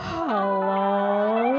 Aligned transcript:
Hello. 0.00 1.50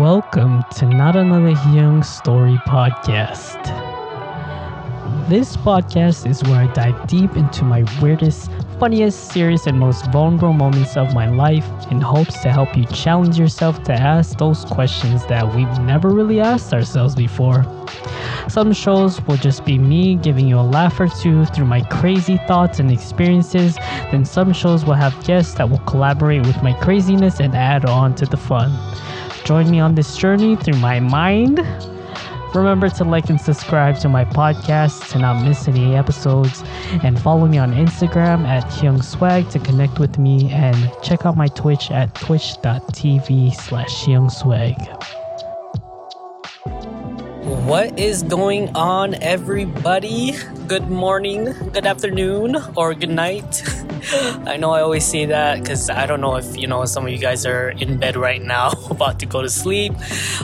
Welcome 0.00 0.62
to 0.76 0.86
Not 0.86 1.14
Another 1.14 1.50
Young 1.74 2.02
Story 2.02 2.56
podcast. 2.66 3.58
This 5.28 5.56
podcast 5.58 6.26
is 6.26 6.42
where 6.44 6.62
I 6.62 6.72
dive 6.72 7.06
deep 7.06 7.36
into 7.36 7.64
my 7.64 7.84
weirdest, 8.00 8.50
funniest, 8.80 9.30
serious, 9.30 9.66
and 9.66 9.78
most 9.78 10.06
vulnerable 10.06 10.54
moments 10.54 10.96
of 10.96 11.12
my 11.12 11.28
life 11.28 11.66
in 11.90 12.00
hopes 12.00 12.40
to 12.40 12.50
help 12.50 12.74
you 12.74 12.86
challenge 12.86 13.38
yourself 13.38 13.82
to 13.84 13.92
ask 13.92 14.38
those 14.38 14.64
questions 14.64 15.26
that 15.26 15.54
we've 15.54 15.78
never 15.80 16.08
really 16.08 16.40
asked 16.40 16.72
ourselves 16.72 17.14
before. 17.14 17.62
Some 18.48 18.72
shows 18.72 19.20
will 19.26 19.36
just 19.36 19.66
be 19.66 19.76
me 19.76 20.14
giving 20.14 20.48
you 20.48 20.58
a 20.58 20.62
laugh 20.62 20.98
or 20.98 21.08
two 21.08 21.44
through 21.44 21.66
my 21.66 21.82
crazy 21.82 22.38
thoughts 22.48 22.78
and 22.78 22.90
experiences. 22.90 23.76
Then 24.10 24.24
some 24.24 24.54
shows 24.54 24.86
will 24.86 24.94
have 24.94 25.26
guests 25.26 25.52
that 25.56 25.68
will 25.68 25.80
collaborate 25.80 26.46
with 26.46 26.62
my 26.62 26.72
craziness 26.72 27.38
and 27.38 27.54
add 27.54 27.84
on 27.84 28.14
to 28.14 28.24
the 28.24 28.38
fun. 28.38 28.72
Join 29.44 29.70
me 29.70 29.80
on 29.80 29.94
this 29.94 30.16
journey 30.16 30.56
through 30.56 30.78
my 30.78 31.00
mind. 31.00 31.60
Remember 32.54 32.88
to 32.88 33.04
like 33.04 33.30
and 33.30 33.40
subscribe 33.40 33.98
to 34.00 34.08
my 34.08 34.24
podcast 34.24 35.10
to 35.12 35.18
not 35.20 35.44
miss 35.44 35.68
any 35.68 35.94
episodes. 35.94 36.64
And 37.04 37.20
follow 37.20 37.46
me 37.46 37.58
on 37.58 37.72
Instagram 37.72 38.44
at 38.44 38.64
Hyungsweg 38.64 39.50
to 39.52 39.60
connect 39.60 40.00
with 40.00 40.18
me. 40.18 40.50
And 40.50 40.90
check 41.00 41.24
out 41.26 41.36
my 41.36 41.46
Twitch 41.46 41.92
at 41.92 42.12
twitch.tv 42.16 43.54
slash 43.54 44.04
Swag. 44.30 44.76
What 47.70 47.98
is 47.98 48.24
going 48.24 48.74
on, 48.76 49.14
everybody? 49.14 50.34
Good 50.66 50.90
morning, 50.90 51.44
good 51.72 51.86
afternoon, 51.86 52.56
or 52.76 52.94
good 52.94 53.10
night. 53.10 53.62
I 54.12 54.56
know 54.56 54.72
I 54.72 54.82
always 54.82 55.04
say 55.04 55.26
that 55.26 55.60
because 55.60 55.88
I 55.88 56.06
don't 56.06 56.20
know 56.20 56.36
if 56.36 56.56
you 56.56 56.66
know 56.66 56.84
some 56.84 57.06
of 57.06 57.12
you 57.12 57.18
guys 57.18 57.46
are 57.46 57.70
in 57.70 57.98
bed 57.98 58.16
right 58.16 58.42
now, 58.42 58.70
about 58.90 59.20
to 59.20 59.26
go 59.26 59.42
to 59.42 59.48
sleep, 59.48 59.92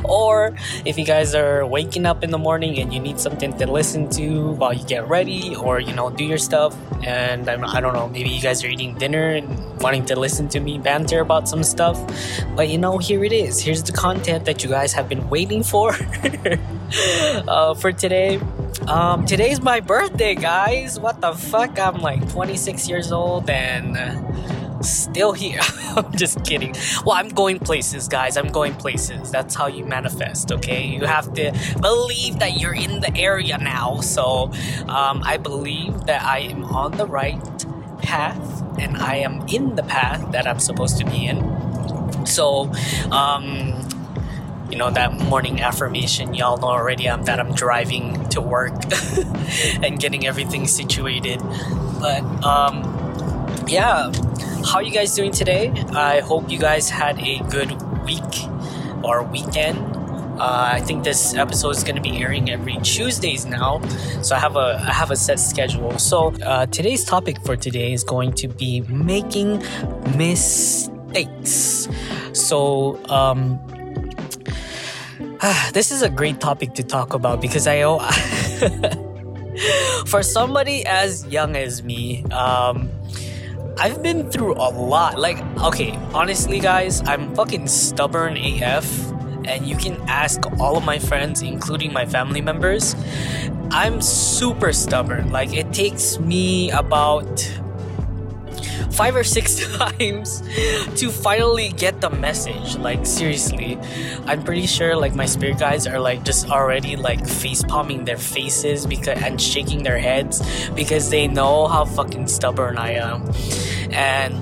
or 0.04 0.54
if 0.84 0.98
you 0.98 1.04
guys 1.04 1.34
are 1.34 1.66
waking 1.66 2.06
up 2.06 2.22
in 2.22 2.30
the 2.30 2.38
morning 2.38 2.78
and 2.78 2.94
you 2.94 3.00
need 3.00 3.18
something 3.18 3.56
to 3.58 3.66
listen 3.66 4.08
to 4.10 4.52
while 4.52 4.72
you 4.72 4.84
get 4.84 5.08
ready, 5.08 5.56
or 5.56 5.80
you 5.80 5.92
know, 5.92 6.10
do 6.10 6.24
your 6.24 6.38
stuff. 6.38 6.76
And 7.04 7.48
I'm, 7.48 7.64
I 7.64 7.80
don't 7.80 7.94
know, 7.94 8.08
maybe 8.08 8.30
you 8.30 8.40
guys 8.40 8.62
are 8.62 8.68
eating 8.68 8.94
dinner 8.94 9.30
and 9.30 9.48
wanting 9.80 10.04
to 10.06 10.18
listen 10.18 10.48
to 10.50 10.60
me 10.60 10.78
banter 10.78 11.20
about 11.20 11.48
some 11.48 11.64
stuff. 11.64 11.98
But 12.54 12.68
you 12.68 12.78
know, 12.78 12.98
here 12.98 13.24
it 13.24 13.32
is. 13.32 13.60
Here's 13.60 13.82
the 13.82 13.92
content 13.92 14.44
that 14.44 14.62
you 14.62 14.70
guys 14.70 14.92
have 14.92 15.08
been 15.08 15.28
waiting 15.28 15.62
for. 15.62 15.92
uh, 17.48 17.74
for 17.74 17.92
today. 17.92 18.40
Um, 18.88 19.26
today's 19.26 19.60
my 19.60 19.80
birthday, 19.80 20.36
guys. 20.36 21.00
What 21.00 21.20
the 21.20 21.32
fuck? 21.32 21.76
I'm 21.76 21.96
like 21.96 22.30
26 22.30 22.88
years 22.88 23.10
old 23.10 23.50
and 23.50 23.96
still 24.84 25.32
here. 25.32 25.60
I'm 25.96 26.12
just 26.12 26.44
kidding. 26.44 26.72
Well, 27.04 27.16
I'm 27.16 27.28
going 27.30 27.58
places, 27.58 28.06
guys. 28.06 28.36
I'm 28.36 28.46
going 28.46 28.74
places. 28.74 29.32
That's 29.32 29.56
how 29.56 29.66
you 29.66 29.84
manifest, 29.84 30.52
okay? 30.52 30.86
You 30.86 31.04
have 31.04 31.34
to 31.34 31.52
believe 31.80 32.38
that 32.38 32.60
you're 32.60 32.74
in 32.74 33.00
the 33.00 33.12
area 33.16 33.58
now. 33.58 34.00
So, 34.02 34.52
um, 34.88 35.20
I 35.24 35.36
believe 35.36 36.06
that 36.06 36.22
I 36.22 36.40
am 36.40 36.64
on 36.64 36.92
the 36.92 37.06
right 37.06 37.42
path 38.02 38.62
and 38.78 38.96
I 38.98 39.16
am 39.16 39.44
in 39.48 39.74
the 39.74 39.82
path 39.82 40.30
that 40.30 40.46
I'm 40.46 40.60
supposed 40.60 40.96
to 40.98 41.04
be 41.04 41.26
in. 41.26 42.24
So, 42.24 42.72
um, 43.10 43.85
you 44.70 44.76
know 44.76 44.90
that 44.90 45.12
morning 45.12 45.60
affirmation. 45.60 46.34
Y'all 46.34 46.56
know 46.56 46.68
already 46.68 47.08
um, 47.08 47.22
that 47.24 47.40
i'm 47.40 47.54
driving 47.54 48.28
to 48.30 48.40
work 48.40 48.72
and 49.82 49.98
getting 49.98 50.26
everything 50.26 50.66
situated. 50.66 51.40
But 52.00 52.22
um 52.44 52.82
yeah. 53.66 54.12
How 54.64 54.80
you 54.80 54.90
guys 54.90 55.14
doing 55.14 55.32
today? 55.32 55.70
I 55.92 56.20
hope 56.20 56.50
you 56.50 56.58
guys 56.58 56.90
had 56.90 57.18
a 57.20 57.38
good 57.50 57.70
week 58.04 58.22
or 59.02 59.22
weekend. 59.22 59.78
Uh, 60.38 60.70
I 60.72 60.80
think 60.80 61.02
this 61.02 61.34
episode 61.34 61.70
is 61.70 61.82
going 61.82 61.96
to 61.96 62.02
be 62.02 62.18
airing 62.18 62.50
every 62.50 62.76
Tuesdays 62.82 63.46
now, 63.46 63.80
so 64.22 64.36
I 64.36 64.38
have 64.38 64.56
a 64.56 64.78
I 64.86 64.92
have 64.92 65.10
a 65.10 65.16
set 65.16 65.40
schedule. 65.40 65.98
So 65.98 66.34
uh, 66.44 66.66
today's 66.66 67.04
topic 67.04 67.40
for 67.42 67.56
today 67.56 67.94
is 67.94 68.04
going 68.04 68.32
to 68.34 68.48
be 68.48 68.82
making 68.82 69.62
mistakes. 70.14 71.88
So 72.34 73.02
um, 73.08 73.58
this 75.72 75.90
is 75.90 76.02
a 76.02 76.08
great 76.08 76.40
topic 76.40 76.74
to 76.74 76.82
talk 76.82 77.12
about 77.12 77.40
because 77.40 77.66
I 77.66 77.82
owe. 77.82 77.98
for 80.06 80.22
somebody 80.22 80.84
as 80.86 81.26
young 81.26 81.56
as 81.56 81.82
me, 81.82 82.24
um, 82.26 82.90
I've 83.78 84.02
been 84.02 84.30
through 84.30 84.54
a 84.54 84.70
lot. 84.72 85.18
Like, 85.18 85.38
okay, 85.58 85.92
honestly, 86.14 86.60
guys, 86.60 87.06
I'm 87.06 87.34
fucking 87.34 87.68
stubborn 87.68 88.38
AF, 88.38 89.10
and 89.44 89.66
you 89.66 89.76
can 89.76 90.00
ask 90.08 90.40
all 90.58 90.78
of 90.78 90.84
my 90.84 90.98
friends, 90.98 91.42
including 91.42 91.92
my 91.92 92.06
family 92.06 92.40
members. 92.40 92.94
I'm 93.70 94.00
super 94.00 94.72
stubborn. 94.72 95.32
Like, 95.32 95.52
it 95.52 95.72
takes 95.72 96.18
me 96.18 96.70
about 96.70 97.26
five 98.90 99.16
or 99.16 99.24
six 99.24 99.56
times 99.76 100.42
to 100.96 101.10
finally 101.10 101.70
get 101.70 102.00
the 102.00 102.10
message. 102.10 102.76
Like 102.76 103.06
seriously, 103.06 103.78
I'm 104.26 104.42
pretty 104.42 104.66
sure 104.66 104.96
like 104.96 105.14
my 105.14 105.26
spirit 105.26 105.58
guides 105.58 105.86
are 105.86 106.00
like 106.00 106.24
just 106.24 106.50
already 106.50 106.96
like 106.96 107.26
face 107.26 107.62
palming 107.62 108.04
their 108.04 108.16
faces 108.16 108.86
because 108.86 109.22
and 109.22 109.40
shaking 109.40 109.82
their 109.82 109.98
heads 109.98 110.42
because 110.70 111.10
they 111.10 111.28
know 111.28 111.66
how 111.66 111.84
fucking 111.84 112.28
stubborn 112.28 112.78
I 112.78 112.92
am, 112.92 113.30
and 113.90 114.34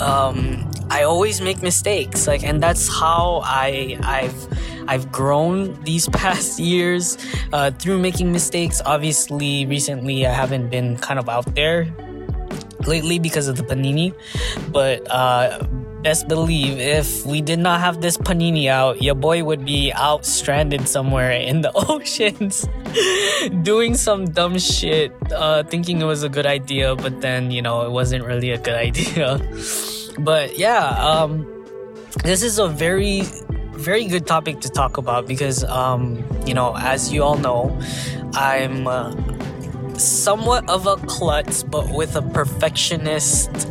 um, 0.00 0.70
I 0.90 1.02
always 1.02 1.40
make 1.40 1.62
mistakes. 1.62 2.26
Like, 2.26 2.44
and 2.44 2.62
that's 2.62 2.88
how 2.88 3.42
I 3.44 3.98
I've. 4.02 4.48
I've 4.88 5.10
grown 5.10 5.74
these 5.82 6.08
past 6.14 6.60
years 6.60 7.18
uh, 7.52 7.72
through 7.72 7.98
making 7.98 8.30
mistakes. 8.30 8.80
Obviously, 8.86 9.66
recently 9.66 10.24
I 10.24 10.32
haven't 10.32 10.70
been 10.70 10.96
kind 10.98 11.18
of 11.18 11.28
out 11.28 11.56
there 11.56 11.92
lately 12.86 13.18
because 13.18 13.48
of 13.48 13.56
the 13.56 13.62
panini. 13.62 14.14
But 14.70 15.06
uh, 15.10 15.62
best 16.02 16.28
believe 16.28 16.78
if 16.78 17.26
we 17.26 17.40
did 17.40 17.58
not 17.58 17.80
have 17.80 18.00
this 18.00 18.16
panini 18.16 18.68
out, 18.68 19.02
your 19.02 19.14
boy 19.14 19.44
would 19.44 19.64
be 19.64 19.92
out 19.92 20.24
stranded 20.24 20.88
somewhere 20.88 21.32
in 21.32 21.62
the 21.62 21.72
oceans 21.88 22.68
doing 23.62 23.94
some 23.94 24.26
dumb 24.26 24.58
shit, 24.58 25.12
uh, 25.32 25.62
thinking 25.64 26.00
it 26.00 26.04
was 26.04 26.22
a 26.22 26.28
good 26.28 26.46
idea, 26.46 26.94
but 26.96 27.20
then, 27.20 27.50
you 27.50 27.62
know, 27.62 27.82
it 27.86 27.90
wasn't 27.90 28.24
really 28.24 28.50
a 28.50 28.58
good 28.58 28.74
idea. 28.88 29.38
but 30.18 30.58
yeah, 30.58 30.88
um, 31.02 31.46
this 32.22 32.42
is 32.42 32.58
a 32.58 32.68
very 32.68 33.22
very 33.76 34.06
good 34.06 34.26
topic 34.26 34.60
to 34.60 34.70
talk 34.70 34.96
about 34.96 35.26
because 35.26 35.62
um, 35.64 36.24
you 36.46 36.54
know 36.54 36.74
as 36.78 37.12
you 37.12 37.22
all 37.22 37.36
know 37.36 37.78
i'm 38.34 38.86
uh, 38.86 39.12
somewhat 39.98 40.68
of 40.68 40.86
a 40.86 40.96
klutz, 40.96 41.62
but 41.62 41.88
with 41.92 42.16
a 42.16 42.22
perfectionist 42.22 43.68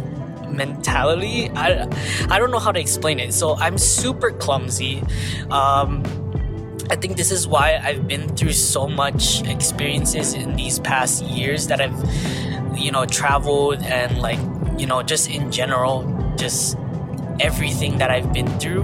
mentality. 0.56 1.50
I, 1.52 1.88
I 2.30 2.40
don't 2.40 2.52
know 2.52 2.60
how 2.60 2.72
to 2.72 2.80
explain 2.80 3.20
it. 3.20 3.34
So 3.34 3.56
I'm 3.58 3.78
super 3.78 4.32
clumsy. 4.32 5.04
Um, 5.52 6.04
I 6.90 6.96
think 6.96 7.18
this 7.18 7.32
is 7.32 7.48
why 7.48 7.80
I've 7.84 8.08
been 8.08 8.36
through 8.36 8.54
so 8.54 8.88
much 8.88 9.42
experiences 9.48 10.34
in 10.34 10.56
these 10.56 10.80
past 10.80 11.24
years 11.24 11.68
that 11.68 11.82
I've, 11.82 12.78
you 12.78 12.92
know, 12.92 13.06
traveled 13.06 13.82
and 13.82 14.20
like, 14.20 14.40
you 14.78 14.86
know, 14.86 15.02
just 15.02 15.30
in 15.30 15.52
general, 15.52 16.36
just 16.38 16.78
everything 17.40 17.98
that 17.98 18.12
I've 18.12 18.32
been 18.32 18.48
through. 18.60 18.84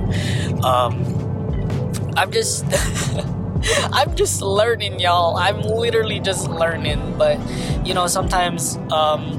Um, 0.63 2.13
I'm 2.17 2.31
just. 2.31 2.65
I'm 3.93 4.15
just 4.15 4.41
learning, 4.41 4.99
y'all. 4.99 5.35
I'm 5.37 5.61
literally 5.61 6.19
just 6.19 6.49
learning. 6.49 7.17
But, 7.17 7.39
you 7.85 7.93
know, 7.93 8.07
sometimes 8.07 8.77
um, 8.91 9.37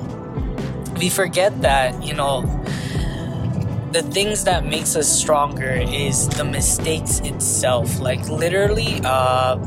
we 0.94 1.08
forget 1.08 1.60
that, 1.62 2.02
you 2.02 2.14
know, 2.14 2.42
the 3.92 4.02
things 4.02 4.44
that 4.44 4.64
makes 4.64 4.96
us 4.96 5.08
stronger 5.10 5.70
is 5.72 6.28
the 6.28 6.44
mistakes 6.44 7.20
itself. 7.20 8.00
Like, 8.00 8.28
literally, 8.28 9.00
uh, 9.04 9.58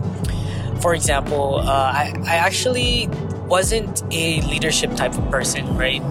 for 0.81 0.93
example, 0.95 1.59
uh, 1.59 1.91
I, 1.93 2.13
I 2.25 2.35
actually 2.35 3.07
wasn't 3.47 4.03
a 4.11 4.41
leadership 4.41 4.95
type 4.95 5.15
of 5.17 5.29
person, 5.29 5.77
right? 5.77 6.01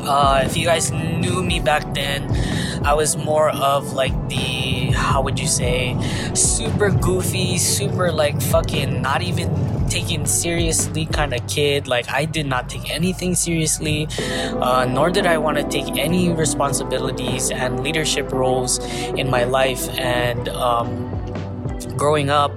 Uh, 0.00 0.42
if 0.44 0.56
you 0.56 0.66
guys 0.66 0.90
knew 0.90 1.42
me 1.42 1.60
back 1.60 1.94
then, 1.94 2.26
I 2.84 2.94
was 2.94 3.16
more 3.16 3.50
of 3.50 3.92
like 3.92 4.12
the 4.28 4.90
how 4.90 5.22
would 5.22 5.38
you 5.38 5.46
say 5.46 5.96
super 6.34 6.90
goofy, 6.90 7.58
super 7.58 8.10
like 8.10 8.40
fucking 8.40 9.00
not 9.02 9.22
even 9.22 9.48
taken 9.88 10.26
seriously 10.26 11.06
kind 11.06 11.34
of 11.34 11.46
kid. 11.46 11.86
Like 11.86 12.08
I 12.10 12.24
did 12.24 12.46
not 12.46 12.68
take 12.68 12.90
anything 12.90 13.34
seriously, 13.34 14.08
uh, 14.60 14.86
nor 14.86 15.10
did 15.10 15.26
I 15.26 15.38
want 15.38 15.58
to 15.58 15.64
take 15.64 15.96
any 15.96 16.32
responsibilities 16.32 17.50
and 17.50 17.82
leadership 17.82 18.32
roles 18.32 18.78
in 19.20 19.30
my 19.30 19.44
life. 19.44 19.88
And 19.98 20.48
um, 20.48 20.90
growing 21.96 22.30
up, 22.30 22.52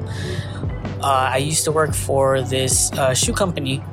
uh, 1.01 1.30
I 1.33 1.38
used 1.38 1.66
to 1.66 1.72
work 1.72 1.94
for 1.94 2.42
this 2.42 2.92
uh, 2.94 3.13
shoe 3.13 3.33
company. 3.33 3.83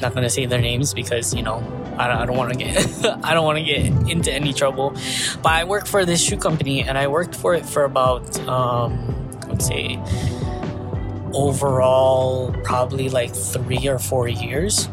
Not 0.00 0.14
gonna 0.14 0.30
say 0.30 0.46
their 0.46 0.60
names 0.60 0.92
because 0.92 1.34
you 1.34 1.42
know 1.42 1.62
I 1.98 2.08
don't, 2.08 2.30
I 2.30 2.32
want 2.32 2.52
to 2.52 2.58
get 2.58 2.76
I 3.24 3.34
don't 3.34 3.44
want 3.44 3.58
to 3.58 3.64
get 3.64 3.86
into 4.10 4.32
any 4.32 4.52
trouble. 4.52 4.96
But 5.42 5.52
I 5.52 5.64
work 5.64 5.86
for 5.86 6.04
this 6.04 6.22
shoe 6.22 6.36
company, 6.36 6.82
and 6.82 6.98
I 6.98 7.06
worked 7.08 7.34
for 7.34 7.54
it 7.54 7.64
for 7.66 7.84
about 7.84 8.38
um, 8.48 9.30
let's 9.48 9.66
say 9.66 9.98
overall 11.32 12.52
probably 12.62 13.08
like 13.08 13.34
three 13.34 13.88
or 13.88 13.98
four 13.98 14.28
years. 14.28 14.88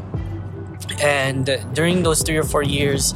And 0.99 1.45
during 1.73 2.03
those 2.03 2.21
three 2.21 2.37
or 2.37 2.43
four 2.43 2.63
years, 2.63 3.13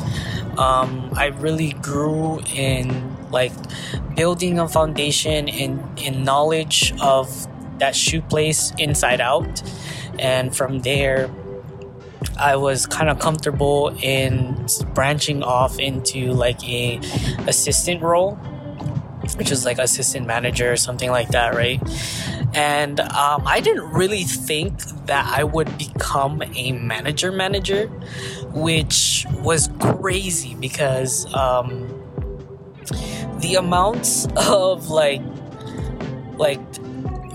um, 0.58 1.12
I 1.16 1.28
really 1.28 1.74
grew 1.74 2.40
in 2.54 3.16
like 3.32 3.52
building 4.16 4.60
a 4.60 4.68
foundation 4.68 5.48
in 5.48 5.84
in 5.98 6.24
knowledge 6.24 6.94
of 7.02 7.48
that 7.80 7.96
shoe 7.96 8.22
place 8.22 8.72
inside 8.80 9.20
out, 9.20 9.62
and 10.18 10.56
from 10.56 10.80
there, 10.80 11.30
I 12.38 12.56
was 12.56 12.86
kind 12.86 13.10
of 13.10 13.20
comfortable 13.20 13.96
in 14.02 14.68
branching 14.94 15.44
off 15.44 15.80
into 15.80 16.34
like 16.34 16.64
a 16.68 16.98
assistant 17.48 18.02
role, 18.02 18.36
which 19.38 19.52
is 19.52 19.66
like 19.66 19.80
assistant 19.80 20.28
manager 20.28 20.72
or 20.72 20.78
something 20.78 21.10
like 21.10 21.30
that, 21.30 21.56
right? 21.56 21.82
And 22.54 23.00
um, 23.00 23.44
I 23.46 23.60
didn't 23.60 23.92
really 23.92 24.24
think 24.24 24.78
that 25.08 25.26
I 25.26 25.44
would 25.44 25.78
become 25.78 26.42
a 26.56 26.72
manager 26.72 27.32
manager, 27.32 27.88
which 28.54 29.26
was 29.42 29.70
crazy 29.80 30.56
because 30.56 31.32
um, 31.34 31.88
the 33.40 33.56
amounts 33.56 34.28
of 34.36 34.90
like 34.90 35.22
like 36.38 36.60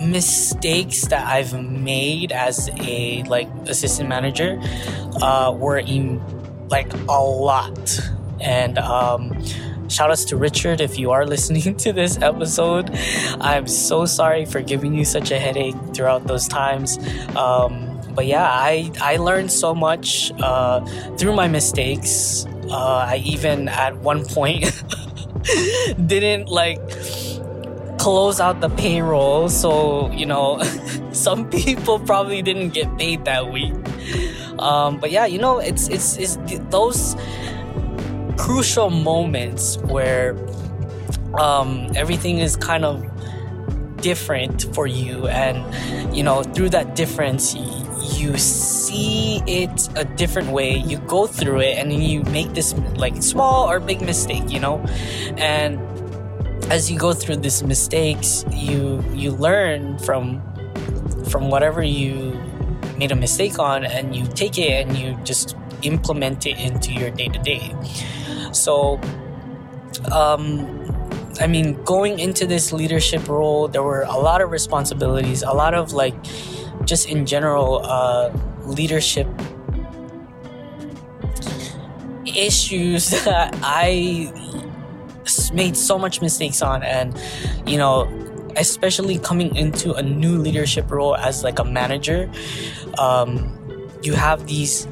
mistakes 0.00 1.06
that 1.08 1.26
I've 1.26 1.52
made 1.62 2.32
as 2.32 2.68
a 2.78 3.22
like 3.24 3.48
assistant 3.66 4.08
manager 4.08 4.60
uh, 5.20 5.52
were 5.56 5.78
in 5.78 6.20
like 6.68 6.92
a 7.08 7.22
lot, 7.22 8.00
and 8.40 8.78
um, 8.78 9.42
Shout 9.90 10.08
outs 10.08 10.24
to 10.26 10.36
Richard 10.36 10.80
if 10.80 11.00
you 11.00 11.10
are 11.10 11.26
listening 11.34 11.76
to 11.78 11.92
this 11.92 12.16
episode. 12.22 12.96
I'm 13.40 13.66
so 13.66 14.06
sorry 14.06 14.44
for 14.44 14.62
giving 14.62 14.94
you 14.94 15.04
such 15.04 15.32
a 15.32 15.38
headache 15.38 15.74
throughout 15.94 16.28
those 16.28 16.46
times. 16.46 16.96
Um, 17.34 18.00
but 18.14 18.26
yeah, 18.26 18.48
I, 18.48 18.92
I 19.00 19.16
learned 19.16 19.50
so 19.50 19.74
much 19.74 20.30
uh, 20.40 20.84
through 21.16 21.34
my 21.34 21.48
mistakes. 21.48 22.46
Uh, 22.70 23.04
I 23.08 23.22
even 23.24 23.68
at 23.68 23.96
one 23.96 24.24
point 24.24 24.64
didn't 26.06 26.48
like 26.48 26.80
close 28.00 28.40
out 28.40 28.62
the 28.62 28.70
payroll. 28.70 29.50
So, 29.50 30.10
you 30.10 30.24
know, 30.24 30.62
some 31.12 31.48
people 31.50 32.00
probably 32.00 32.40
didn't 32.40 32.70
get 32.70 32.96
paid 32.96 33.26
that 33.26 33.52
week. 33.52 33.74
Um, 34.58 34.98
but 34.98 35.10
yeah, 35.10 35.26
you 35.26 35.38
know, 35.38 35.58
it's, 35.58 35.88
it's, 35.88 36.16
it's 36.16 36.36
those 36.70 37.14
crucial 38.38 38.88
moments 38.88 39.76
where 39.78 40.34
um, 41.38 41.92
everything 41.94 42.38
is 42.38 42.56
kind 42.56 42.86
of 42.86 43.06
different 44.00 44.74
for 44.74 44.86
you 44.86 45.28
and 45.28 46.16
you 46.16 46.22
know 46.22 46.42
through 46.42 46.70
that 46.70 46.96
difference 46.96 47.54
you 48.18 48.34
see 48.38 49.42
it 49.46 49.90
a 49.94 50.06
different 50.16 50.48
way 50.48 50.78
you 50.78 50.96
go 51.00 51.26
through 51.26 51.60
it 51.60 51.76
and 51.76 51.92
you 52.02 52.22
make 52.32 52.50
this 52.54 52.72
like 52.96 53.22
small 53.22 53.68
or 53.68 53.78
big 53.78 54.00
mistake 54.00 54.42
you 54.48 54.58
know 54.58 54.78
and 55.36 55.78
as 56.70 56.90
you 56.90 56.98
go 56.98 57.12
through 57.12 57.36
these 57.36 57.62
mistakes 57.62 58.44
you 58.52 59.04
you 59.12 59.32
learn 59.32 59.98
from 59.98 60.40
from 61.28 61.50
whatever 61.50 61.82
you 61.82 62.40
made 62.96 63.12
a 63.12 63.16
mistake 63.16 63.58
on 63.58 63.84
and 63.84 64.14
you 64.14 64.26
take 64.28 64.58
it 64.58 64.86
and 64.86 64.96
you 64.96 65.16
just 65.24 65.56
implement 65.82 66.46
it 66.46 66.58
into 66.58 66.92
your 66.92 67.10
day 67.10 67.28
to 67.28 67.38
day 67.38 67.74
so, 68.52 69.00
um, 70.12 70.86
I 71.40 71.46
mean, 71.46 71.82
going 71.84 72.18
into 72.18 72.46
this 72.46 72.72
leadership 72.72 73.28
role, 73.28 73.68
there 73.68 73.82
were 73.82 74.02
a 74.02 74.18
lot 74.18 74.40
of 74.40 74.50
responsibilities, 74.50 75.42
a 75.42 75.52
lot 75.52 75.74
of 75.74 75.92
like, 75.92 76.14
just 76.84 77.08
in 77.08 77.26
general, 77.26 77.80
uh, 77.84 78.32
leadership 78.64 79.28
issues 82.26 83.10
that 83.24 83.58
I 83.62 84.32
made 85.52 85.76
so 85.76 85.98
much 85.98 86.20
mistakes 86.20 86.62
on, 86.62 86.82
and 86.82 87.18
you 87.66 87.78
know, 87.78 88.08
especially 88.56 89.18
coming 89.18 89.54
into 89.56 89.94
a 89.94 90.02
new 90.02 90.38
leadership 90.38 90.90
role 90.90 91.16
as 91.16 91.44
like 91.44 91.58
a 91.58 91.64
manager. 91.64 92.30
Um, 92.98 93.56
you 94.02 94.14
have 94.14 94.46
these 94.46 94.86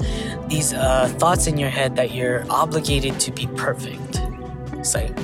these 0.47 0.73
uh, 0.73 1.07
thoughts 1.17 1.47
in 1.47 1.57
your 1.57 1.69
head 1.69 1.95
that 1.95 2.13
you're 2.13 2.45
obligated 2.49 3.19
to 3.21 3.31
be 3.31 3.47
perfect. 3.55 4.21
It's 4.73 4.95
like, 4.95 5.17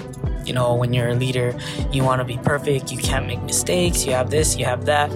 you 0.46 0.54
know, 0.54 0.76
when 0.76 0.94
you're 0.94 1.10
a 1.10 1.16
leader, 1.16 1.58
you 1.92 2.04
want 2.04 2.20
to 2.20 2.26
be 2.26 2.38
perfect. 2.38 2.92
You 2.92 2.98
can't 2.98 3.28
make 3.28 3.42
mistakes. 3.44 4.06
You 4.06 4.14
have 4.14 4.30
this, 4.30 4.58
you 4.58 4.66
have 4.66 4.86
that, 4.86 5.12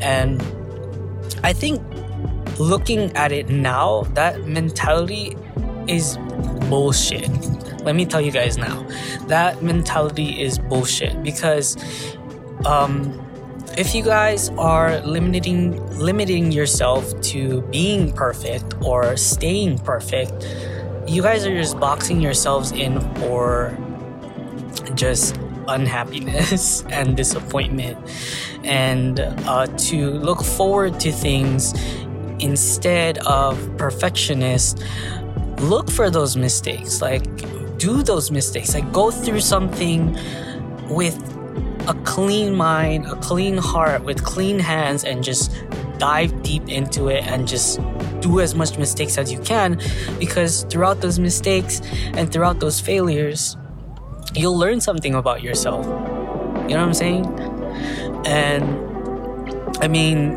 and 0.00 0.42
I 1.42 1.52
think 1.52 1.80
looking 2.58 3.16
at 3.16 3.32
it 3.32 3.48
now, 3.48 4.02
that 4.14 4.46
mentality 4.46 5.36
is 5.86 6.18
bullshit. 6.68 7.30
Let 7.82 7.94
me 7.96 8.04
tell 8.04 8.20
you 8.20 8.30
guys 8.30 8.58
now, 8.58 8.86
that 9.26 9.62
mentality 9.62 10.40
is 10.40 10.58
bullshit 10.58 11.22
because 11.22 11.76
um, 12.66 13.26
if 13.78 13.94
you 13.94 14.02
guys 14.02 14.50
are 14.50 15.00
limiting 15.00 15.78
limiting 15.96 16.52
yourself 16.52 17.18
to 17.22 17.62
being 17.62 18.12
perfect 18.12 18.74
or 18.82 19.16
staying 19.16 19.78
perfect, 19.78 20.32
you 21.06 21.22
guys 21.22 21.46
are 21.46 21.56
just 21.56 21.78
boxing 21.78 22.20
yourselves 22.20 22.72
in 22.72 23.00
for 23.16 23.76
just 24.94 25.36
unhappiness 25.68 26.82
and 26.90 27.16
disappointment. 27.16 27.98
And 28.64 29.20
uh, 29.20 29.66
to 29.66 30.10
look 30.10 30.42
forward 30.42 31.00
to 31.00 31.12
things 31.12 31.72
instead 32.40 33.18
of 33.18 33.76
perfectionist 33.76 34.82
look 35.58 35.90
for 35.90 36.10
those 36.10 36.36
mistakes. 36.36 37.02
Like 37.02 37.24
do 37.80 38.02
those 38.02 38.30
mistakes 38.30 38.74
like 38.74 38.92
go 38.92 39.10
through 39.10 39.40
something 39.40 40.16
with 40.88 41.16
a 41.88 41.94
clean 42.04 42.54
mind, 42.54 43.06
a 43.06 43.16
clean 43.16 43.56
heart 43.56 44.04
with 44.04 44.22
clean 44.22 44.58
hands 44.58 45.02
and 45.02 45.24
just 45.24 45.50
dive 45.98 46.42
deep 46.42 46.68
into 46.68 47.08
it 47.08 47.26
and 47.26 47.48
just 47.48 47.80
do 48.20 48.40
as 48.40 48.54
much 48.54 48.76
mistakes 48.78 49.16
as 49.16 49.32
you 49.32 49.38
can 49.40 49.80
because 50.18 50.64
throughout 50.64 51.00
those 51.00 51.18
mistakes 51.18 51.80
and 52.14 52.30
throughout 52.30 52.60
those 52.60 52.78
failures, 52.80 53.56
you'll 54.34 54.58
learn 54.58 54.80
something 54.80 55.14
about 55.14 55.42
yourself. 55.42 55.86
You 55.86 56.76
know 56.76 56.86
what 56.86 56.92
I'm 56.92 56.94
saying? 56.94 57.26
And 58.26 58.64
I 59.82 59.88
mean, 59.88 60.36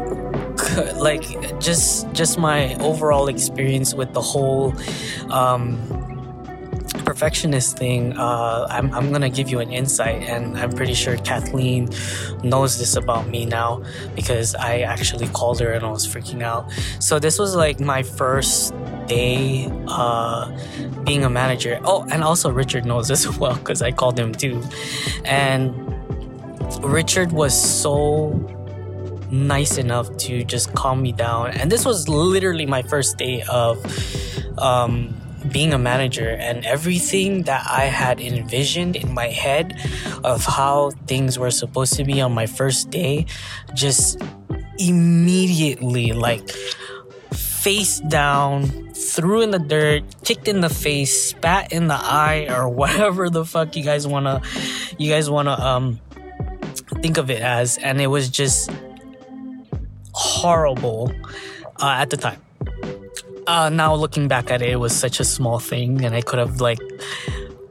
like 0.95 1.59
just 1.59 2.11
just 2.13 2.39
my 2.39 2.75
overall 2.75 3.27
experience 3.27 3.93
with 3.93 4.13
the 4.13 4.21
whole 4.21 4.73
um, 5.29 5.77
perfectionist 7.13 7.77
thing, 7.77 8.17
uh, 8.17 8.65
I'm, 8.69 8.91
I'm 8.91 9.11
gonna 9.11 9.29
give 9.29 9.47
you 9.49 9.59
an 9.59 9.71
insight, 9.71 10.23
and 10.23 10.57
I'm 10.57 10.71
pretty 10.71 10.95
sure 10.95 11.15
Kathleen 11.17 11.89
knows 12.43 12.79
this 12.79 12.95
about 12.95 13.27
me 13.27 13.45
now 13.45 13.83
because 14.15 14.55
I 14.55 14.79
actually 14.79 15.27
called 15.27 15.59
her 15.59 15.73
and 15.73 15.85
I 15.85 15.91
was 15.91 16.07
freaking 16.07 16.41
out. 16.41 16.71
So, 16.99 17.19
this 17.19 17.37
was 17.37 17.55
like 17.55 17.79
my 17.79 18.01
first 18.01 18.73
day 19.05 19.69
uh, 19.87 20.49
being 21.03 21.23
a 21.23 21.29
manager. 21.29 21.79
Oh, 21.83 22.07
and 22.11 22.23
also 22.23 22.49
Richard 22.51 22.85
knows 22.85 23.11
as 23.15 23.29
well 23.37 23.55
because 23.55 23.83
I 23.83 23.91
called 23.91 24.17
him 24.17 24.33
too. 24.33 24.63
And 25.23 25.71
Richard 26.83 27.31
was 27.31 27.53
so 27.53 28.31
nice 29.29 29.77
enough 29.77 30.15
to 30.17 30.43
just 30.43 30.73
calm 30.73 31.01
me 31.03 31.11
down. 31.11 31.51
And 31.51 31.71
this 31.71 31.85
was 31.85 32.09
literally 32.09 32.65
my 32.65 32.81
first 32.81 33.17
day 33.17 33.43
of 33.43 33.77
um, 34.57 35.13
being 35.51 35.73
a 35.73 35.77
manager 35.77 36.29
and 36.29 36.65
everything 36.65 37.43
that 37.43 37.65
I 37.69 37.85
had 37.85 38.19
envisioned 38.19 38.95
in 38.95 39.13
my 39.13 39.27
head 39.27 39.77
of 40.23 40.45
how 40.45 40.91
things 41.07 41.37
were 41.37 41.51
supposed 41.51 41.93
to 41.93 42.03
be 42.03 42.21
on 42.21 42.33
my 42.33 42.45
first 42.45 42.89
day 42.89 43.25
just 43.73 44.21
immediately 44.77 46.13
like 46.13 46.49
face 47.63 48.01
down, 48.01 48.67
threw 48.93 49.41
in 49.41 49.51
the 49.51 49.59
dirt, 49.59 50.03
kicked 50.25 50.47
in 50.49 50.59
the 50.59 50.69
face, 50.69 51.29
spat 51.29 51.71
in 51.71 51.87
the 51.87 51.95
eye, 51.95 52.47
or 52.49 52.67
whatever 52.81 53.29
the 53.29 53.45
fuck 53.45 53.75
you 53.75 53.83
guys 53.83 54.05
wanna 54.05 54.41
you 54.97 55.09
guys 55.09 55.29
wanna 55.29 55.53
um 55.53 55.99
think 57.01 57.17
of 57.17 57.29
it 57.29 57.41
as, 57.41 57.77
and 57.77 58.01
it 58.01 58.07
was 58.07 58.29
just 58.29 58.69
horrible 60.13 61.11
uh, 61.81 61.95
at 61.99 62.09
the 62.09 62.17
time 62.17 62.39
uh, 63.47 63.69
now 63.69 63.95
looking 63.95 64.27
back 64.27 64.51
at 64.51 64.61
it, 64.61 64.69
it 64.69 64.75
was 64.77 64.95
such 64.95 65.19
a 65.19 65.23
small 65.23 65.59
thing, 65.59 66.03
and 66.05 66.15
I 66.15 66.21
could 66.21 66.39
have 66.39 66.61
like 66.61 66.79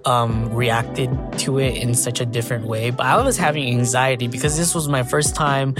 um, 0.04 0.52
reacted 0.52 1.10
to 1.38 1.58
it 1.58 1.76
in 1.76 1.94
such 1.94 2.20
a 2.20 2.26
different 2.26 2.66
way. 2.66 2.90
But 2.90 3.06
I 3.06 3.22
was 3.22 3.36
having 3.36 3.68
anxiety 3.68 4.26
because 4.26 4.56
this 4.56 4.74
was 4.74 4.88
my 4.88 5.02
first 5.02 5.34
time. 5.34 5.74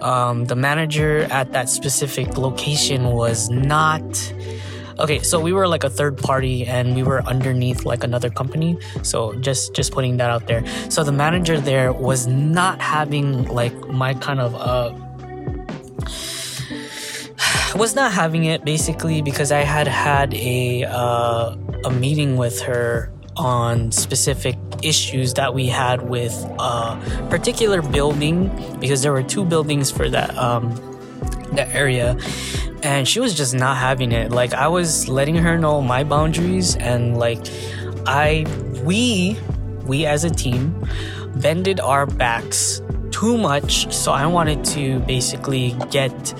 Um, 0.00 0.46
the 0.46 0.56
manager 0.56 1.26
at 1.30 1.52
that 1.52 1.68
specific 1.68 2.36
location 2.38 3.06
was 3.06 3.50
not 3.50 4.02
okay 4.98 5.20
so 5.20 5.38
we 5.38 5.52
were 5.52 5.68
like 5.68 5.84
a 5.84 5.90
third 5.90 6.18
party 6.18 6.66
and 6.66 6.96
we 6.96 7.04
were 7.04 7.22
underneath 7.22 7.84
like 7.84 8.02
another 8.02 8.28
company 8.28 8.76
so 9.02 9.32
just 9.34 9.72
just 9.72 9.92
putting 9.92 10.16
that 10.16 10.28
out 10.28 10.48
there 10.48 10.64
so 10.90 11.04
the 11.04 11.12
manager 11.12 11.60
there 11.60 11.92
was 11.92 12.26
not 12.26 12.80
having 12.80 13.44
like 13.44 13.72
my 13.88 14.12
kind 14.14 14.40
of 14.40 14.56
uh 14.56 14.92
was 17.76 17.94
not 17.94 18.12
having 18.12 18.44
it 18.44 18.64
basically 18.64 19.22
because 19.22 19.52
I 19.52 19.60
had 19.60 19.86
had 19.86 20.34
a 20.34 20.84
uh, 20.84 21.56
a 21.84 21.90
meeting 21.90 22.36
with 22.36 22.60
her 22.62 23.12
on 23.36 23.92
specific 23.92 24.56
issues 24.82 25.34
that 25.34 25.54
we 25.54 25.66
had 25.66 26.08
with 26.08 26.34
a 26.58 27.26
particular 27.30 27.82
building 27.82 28.50
because 28.80 29.02
there 29.02 29.12
were 29.12 29.22
two 29.22 29.44
buildings 29.44 29.90
for 29.90 30.08
that 30.08 30.36
um, 30.36 30.74
that 31.52 31.68
area 31.74 32.16
and 32.82 33.08
she 33.08 33.20
was 33.20 33.34
just 33.34 33.54
not 33.54 33.76
having 33.76 34.12
it. 34.12 34.30
Like 34.30 34.52
i 34.54 34.68
was 34.68 35.08
letting 35.08 35.36
her 35.36 35.58
know 35.58 35.80
my 35.80 36.04
boundaries 36.04 36.76
and 36.76 37.16
like 37.16 37.38
i 38.06 38.46
we 38.84 39.38
we 39.84 40.06
as 40.06 40.24
a 40.24 40.30
team 40.30 40.86
bended 41.36 41.80
our 41.80 42.06
backs 42.06 42.82
too 43.10 43.38
much 43.38 43.92
so 43.92 44.12
i 44.12 44.26
wanted 44.26 44.64
to 44.64 45.00
basically 45.00 45.74
get 45.90 46.34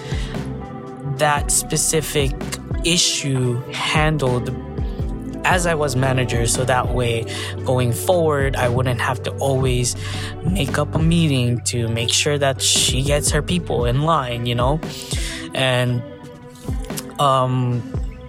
that 1.18 1.50
specific 1.50 2.32
issue 2.84 3.60
handled 3.72 4.54
as 5.44 5.66
I 5.66 5.74
was 5.74 5.96
manager 5.96 6.46
so 6.46 6.64
that 6.64 6.94
way 6.94 7.24
going 7.64 7.92
forward 7.92 8.56
I 8.56 8.68
wouldn't 8.68 9.00
have 9.00 9.22
to 9.24 9.30
always 9.38 9.96
make 10.44 10.78
up 10.78 10.94
a 10.94 10.98
meeting 10.98 11.60
to 11.62 11.88
make 11.88 12.10
sure 12.10 12.38
that 12.38 12.60
she 12.60 13.02
gets 13.02 13.30
her 13.30 13.42
people 13.42 13.86
in 13.86 14.02
line, 14.02 14.46
you 14.46 14.54
know? 14.54 14.80
And 15.54 16.02
um 17.18 17.82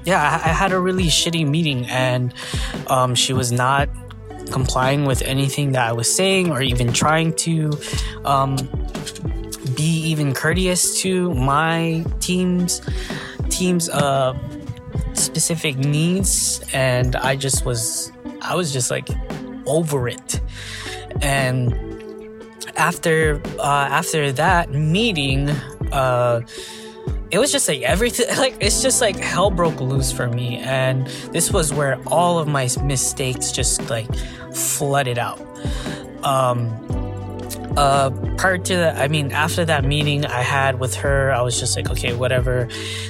yeah, 0.05 0.21
I, 0.21 0.49
I 0.49 0.53
had 0.53 0.71
a 0.71 0.79
really 0.79 1.05
shitty 1.05 1.47
meeting 1.47 1.85
and 1.87 2.33
um 2.87 3.15
she 3.15 3.33
was 3.33 3.51
not 3.51 3.89
complying 4.51 5.05
with 5.05 5.21
anything 5.23 5.73
that 5.73 5.87
I 5.87 5.91
was 5.91 6.13
saying 6.13 6.51
or 6.51 6.61
even 6.61 6.93
trying 6.93 7.33
to 7.47 7.71
um 8.25 8.55
be 9.79 10.11
even 10.11 10.33
courteous 10.33 10.99
to 11.01 11.33
my 11.35 12.03
team's 12.19 12.81
team's 13.47 13.87
uh 13.89 14.37
specific 15.13 15.77
needs 15.77 16.61
and 16.73 17.15
I 17.15 17.37
just 17.37 17.65
was 17.65 18.11
I 18.41 18.55
was 18.55 18.73
just 18.73 18.91
like 18.91 19.07
over 19.65 20.09
it. 20.09 20.41
And 21.21 21.73
after 22.75 23.41
uh, 23.59 23.87
after 23.89 24.31
that 24.33 24.71
meeting, 24.71 25.49
uh, 25.91 26.41
it 27.31 27.39
was 27.39 27.51
just 27.51 27.69
like 27.69 27.81
everything 27.81 28.27
like 28.37 28.57
it's 28.59 28.81
just 28.81 28.99
like 28.99 29.15
hell 29.15 29.49
broke 29.49 29.79
loose 29.79 30.11
for 30.11 30.27
me 30.27 30.57
and 30.57 31.07
this 31.31 31.53
was 31.53 31.71
where 31.73 31.97
all 32.07 32.37
of 32.37 32.49
my 32.49 32.67
mistakes 32.83 33.53
just 33.53 33.89
like 33.89 34.13
flooded 34.53 35.17
out. 35.17 35.39
Um, 36.23 36.88
uh, 37.77 38.09
prior 38.37 38.57
to 38.57 38.75
that, 38.75 38.97
I 38.97 39.07
mean, 39.07 39.31
after 39.31 39.65
that 39.65 39.85
meeting 39.85 40.25
I 40.25 40.41
had 40.41 40.79
with 40.79 40.95
her, 40.95 41.31
I 41.31 41.41
was 41.41 41.59
just 41.59 41.75
like, 41.75 41.89
okay, 41.89 42.13
whatever, 42.15 42.67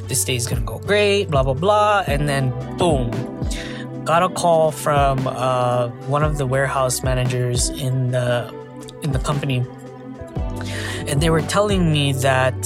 this 0.08 0.24
day 0.24 0.36
is 0.36 0.48
gonna 0.48 0.62
go 0.62 0.80
great, 0.80 1.30
blah 1.30 1.44
blah 1.44 1.54
blah, 1.54 2.04
and 2.08 2.28
then 2.28 2.50
boom, 2.78 3.12
got 4.06 4.24
a 4.24 4.30
call 4.30 4.72
from 4.72 5.28
uh, 5.28 5.88
one 6.08 6.24
of 6.24 6.38
the 6.38 6.46
warehouse 6.46 7.04
managers 7.04 7.70
in 7.70 8.12
the 8.12 8.54
in 9.01 9.12
the 9.12 9.20
company, 9.20 9.66
and 11.08 11.22
they 11.22 11.30
were 11.30 11.42
telling 11.42 11.92
me 11.92 12.13
that 12.13 12.58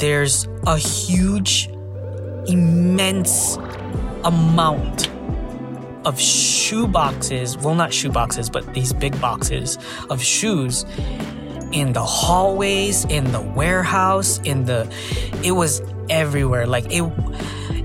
there's 0.00 0.46
a 0.66 0.78
huge, 0.78 1.68
immense 2.46 3.58
amount 4.24 5.09
of 6.04 6.20
shoe 6.20 6.86
boxes, 6.86 7.56
well, 7.58 7.74
not 7.74 7.92
shoe 7.92 8.10
boxes, 8.10 8.48
but 8.48 8.74
these 8.74 8.92
big 8.92 9.18
boxes 9.20 9.78
of 10.08 10.22
shoes 10.22 10.84
in 11.72 11.92
the 11.92 12.02
hallways, 12.02 13.04
in 13.06 13.30
the 13.32 13.40
warehouse, 13.40 14.40
in 14.44 14.64
the, 14.64 14.92
it 15.44 15.52
was 15.52 15.82
everywhere. 16.08 16.66
Like, 16.66 16.86
it, 16.90 17.02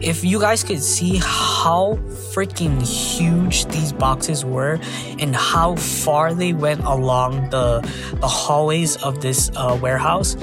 if 0.01 0.24
you 0.24 0.39
guys 0.39 0.63
could 0.63 0.81
see 0.81 1.17
how 1.22 2.00
freaking 2.34 2.81
huge 2.81 3.65
these 3.65 3.93
boxes 3.93 4.43
were 4.43 4.79
and 5.19 5.36
how 5.36 5.75
far 5.75 6.34
they 6.34 6.53
went 6.53 6.84
along 6.84 7.50
the, 7.50 7.81
the 8.15 8.27
hallways 8.27 8.98
of 8.98 9.22
this 9.22 9.51
uh, 9.55 9.77
warehouse, 9.81 10.36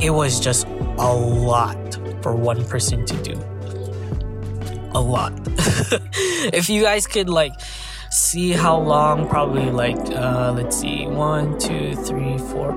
it 0.00 0.10
was 0.10 0.40
just 0.40 0.66
a 0.98 1.12
lot 1.12 1.98
for 2.22 2.34
one 2.34 2.64
person 2.66 3.04
to 3.06 3.16
do 3.22 3.49
a 4.94 5.00
lot. 5.00 5.32
if 6.52 6.68
you 6.68 6.82
guys 6.82 7.06
could 7.06 7.28
like 7.28 7.52
see 8.10 8.52
how 8.52 8.78
long, 8.78 9.28
probably 9.28 9.70
like 9.70 9.98
uh, 10.10 10.52
let's 10.56 10.76
see, 10.76 11.06
one, 11.06 11.58
two, 11.58 11.94
three, 11.96 12.38
four. 12.38 12.76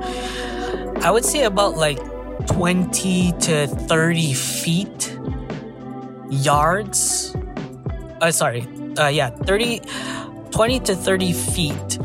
I 1.01 1.11
would 1.11 1.25
say 1.25 1.43
about 1.43 1.75
like 1.75 1.99
twenty 2.47 3.31
to 3.41 3.67
thirty 3.67 4.33
feet 4.33 5.17
yards. 6.29 7.35
Uh, 8.21 8.31
sorry, 8.31 8.65
uh, 8.97 9.07
yeah, 9.07 9.29
30, 9.29 9.81
20 10.51 10.79
to 10.81 10.95
30 10.95 11.33
feet 11.33 11.99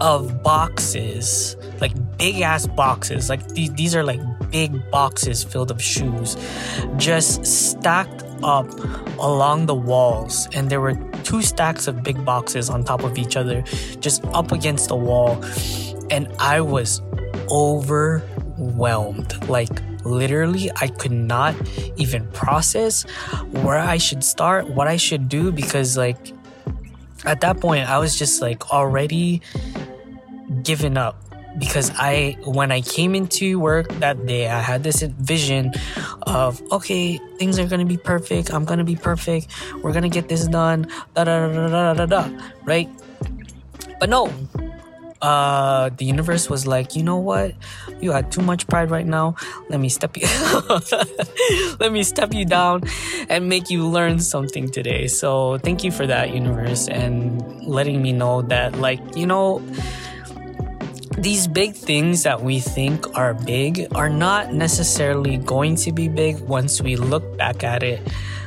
of 0.00 0.42
boxes, 0.42 1.56
like 1.80 1.92
big 2.18 2.40
ass 2.40 2.66
boxes. 2.66 3.28
Like 3.28 3.46
these, 3.48 3.72
these 3.72 3.94
are 3.94 4.04
like 4.04 4.20
big 4.50 4.90
boxes 4.90 5.42
filled 5.44 5.70
of 5.70 5.82
shoes, 5.82 6.36
just 6.96 7.44
stacked 7.46 8.23
up 8.44 8.68
along 9.18 9.66
the 9.66 9.74
walls, 9.74 10.46
and 10.54 10.70
there 10.70 10.80
were 10.80 10.94
two 11.24 11.42
stacks 11.42 11.88
of 11.88 12.02
big 12.02 12.24
boxes 12.24 12.68
on 12.68 12.84
top 12.84 13.02
of 13.02 13.18
each 13.18 13.36
other, 13.36 13.62
just 14.00 14.24
up 14.26 14.52
against 14.52 14.88
the 14.88 14.96
wall. 14.96 15.42
And 16.10 16.28
I 16.38 16.60
was 16.60 17.00
overwhelmed. 17.48 19.48
Like, 19.48 19.70
literally, 20.04 20.70
I 20.76 20.88
could 20.88 21.12
not 21.12 21.54
even 21.96 22.26
process 22.28 23.04
where 23.64 23.78
I 23.78 23.96
should 23.96 24.22
start, 24.22 24.68
what 24.68 24.86
I 24.86 24.98
should 24.98 25.30
do, 25.30 25.50
because, 25.50 25.96
like, 25.96 26.18
at 27.24 27.40
that 27.40 27.60
point, 27.60 27.88
I 27.88 27.98
was 27.98 28.18
just 28.18 28.42
like 28.42 28.70
already 28.70 29.40
given 30.62 30.98
up 30.98 31.16
because 31.58 31.90
I 31.94 32.36
when 32.44 32.72
I 32.72 32.80
came 32.80 33.14
into 33.14 33.58
work 33.58 33.88
that 34.00 34.26
day, 34.26 34.48
I 34.48 34.60
had 34.60 34.82
this 34.82 35.02
vision 35.02 35.72
of 36.22 36.60
okay, 36.72 37.18
things 37.38 37.58
are 37.58 37.66
gonna 37.66 37.84
be 37.84 37.96
perfect. 37.96 38.52
I'm 38.52 38.64
gonna 38.64 38.84
be 38.84 38.96
perfect. 38.96 39.48
We're 39.82 39.92
gonna 39.92 40.08
get 40.08 40.28
this 40.28 40.46
done. 40.46 40.86
Da 41.14 41.24
da 41.24 41.48
da 41.48 41.68
da 41.68 41.94
da 41.94 42.06
da. 42.06 42.06
da. 42.06 42.22
Right? 42.64 42.88
But 44.00 44.08
no. 44.10 44.30
Uh, 45.22 45.88
the 45.96 46.04
universe 46.04 46.50
was 46.50 46.66
like, 46.66 46.94
you 46.94 47.02
know 47.02 47.16
what? 47.16 47.54
You 47.98 48.12
had 48.12 48.30
too 48.30 48.42
much 48.42 48.66
pride 48.66 48.90
right 48.90 49.06
now. 49.06 49.36
Let 49.70 49.80
me 49.80 49.88
step 49.88 50.18
you. 50.18 50.26
Let 51.80 51.92
me 51.92 52.02
step 52.02 52.34
you 52.34 52.44
down 52.44 52.82
and 53.30 53.48
make 53.48 53.70
you 53.70 53.88
learn 53.88 54.18
something 54.18 54.68
today. 54.68 55.06
So 55.06 55.56
thank 55.56 55.82
you 55.82 55.90
for 55.90 56.06
that, 56.06 56.34
universe, 56.34 56.88
and 56.88 57.40
letting 57.64 58.02
me 58.02 58.12
know 58.12 58.42
that, 58.42 58.76
like, 58.76 59.00
you 59.16 59.26
know 59.26 59.62
these 61.18 61.46
big 61.46 61.74
things 61.74 62.24
that 62.24 62.42
we 62.42 62.60
think 62.60 63.16
are 63.16 63.34
big 63.34 63.86
are 63.94 64.08
not 64.08 64.52
necessarily 64.52 65.36
going 65.36 65.76
to 65.76 65.92
be 65.92 66.08
big 66.08 66.40
once 66.40 66.80
we 66.80 66.96
look 66.96 67.36
back 67.36 67.62
at 67.62 67.82
it 67.82 68.00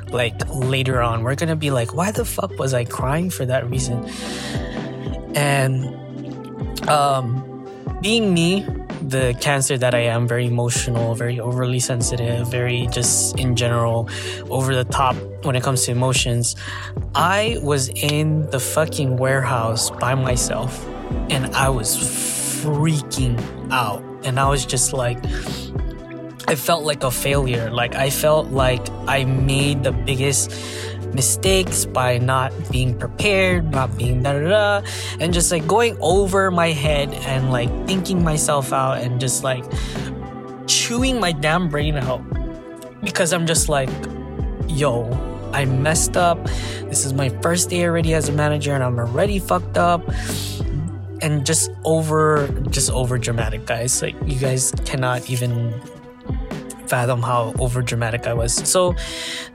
like 0.09 0.35
later 0.49 1.01
on. 1.01 1.23
We're 1.23 1.35
gonna 1.35 1.55
be 1.55 1.71
like 1.71 1.93
why 1.93 2.11
the 2.11 2.25
fuck 2.25 2.57
was 2.59 2.73
i 2.73 2.83
crying 2.83 3.29
for 3.29 3.45
that 3.45 3.69
reason? 3.69 4.05
And 5.35 5.95
um 6.89 7.43
being 8.01 8.33
me 8.33 8.65
the 9.01 9.35
cancer 9.39 9.77
that 9.77 9.93
i 9.93 9.99
am 9.99 10.27
very 10.27 10.45
emotional 10.45 11.15
very 11.15 11.39
overly 11.39 11.79
sensitive 11.79 12.47
very 12.49 12.87
just 12.91 13.39
in 13.39 13.55
general 13.55 14.09
over 14.49 14.75
the 14.75 14.83
top 14.83 15.15
when 15.43 15.55
it 15.55 15.63
comes 15.63 15.85
to 15.85 15.91
emotions 15.91 16.55
i 17.15 17.57
was 17.61 17.89
in 17.89 18.49
the 18.49 18.59
fucking 18.59 19.17
warehouse 19.17 19.89
by 19.91 20.13
myself 20.15 20.85
and 21.29 21.45
i 21.55 21.69
was 21.69 22.36
freaking 22.61 23.37
out. 23.71 24.03
And 24.23 24.39
I 24.39 24.49
was 24.49 24.65
just 24.65 24.93
like, 24.93 25.17
I 26.47 26.55
felt 26.55 26.83
like 26.83 27.03
a 27.03 27.11
failure. 27.11 27.69
Like, 27.71 27.95
I 27.95 28.09
felt 28.09 28.47
like 28.47 28.81
I 29.07 29.25
made 29.25 29.83
the 29.83 29.91
biggest 29.91 30.51
mistakes 31.13 31.85
by 31.85 32.17
not 32.17 32.51
being 32.71 32.97
prepared, 32.97 33.71
not 33.71 33.97
being 33.97 34.23
da 34.23 34.33
da 34.33 34.49
da, 34.81 34.87
and 35.19 35.33
just 35.33 35.51
like 35.51 35.65
going 35.67 35.97
over 35.99 36.51
my 36.51 36.71
head 36.71 37.13
and 37.25 37.51
like 37.51 37.69
thinking 37.87 38.23
myself 38.23 38.73
out 38.73 38.99
and 38.99 39.19
just 39.19 39.43
like 39.43 39.63
chewing 40.67 41.19
my 41.19 41.31
damn 41.31 41.69
brain 41.69 41.95
out 41.95 42.21
because 43.01 43.33
I'm 43.33 43.47
just 43.47 43.69
like, 43.69 43.89
yo, 44.67 45.09
I 45.53 45.65
messed 45.65 46.17
up. 46.17 46.43
This 46.89 47.05
is 47.05 47.13
my 47.13 47.29
first 47.41 47.69
day 47.69 47.85
already 47.85 48.13
as 48.13 48.29
a 48.29 48.33
manager 48.33 48.73
and 48.73 48.83
I'm 48.83 48.99
already 48.99 49.39
fucked 49.39 49.77
up 49.77 50.03
and 51.21 51.45
just 51.45 51.71
over 51.83 52.47
just 52.69 52.91
over 52.91 53.17
dramatic 53.17 53.65
guys 53.65 54.01
like 54.01 54.15
you 54.25 54.39
guys 54.39 54.71
cannot 54.85 55.29
even 55.29 55.73
fathom 56.87 57.21
how 57.21 57.53
over 57.59 57.81
dramatic 57.81 58.27
I 58.27 58.33
was. 58.33 58.53
So 58.53 58.95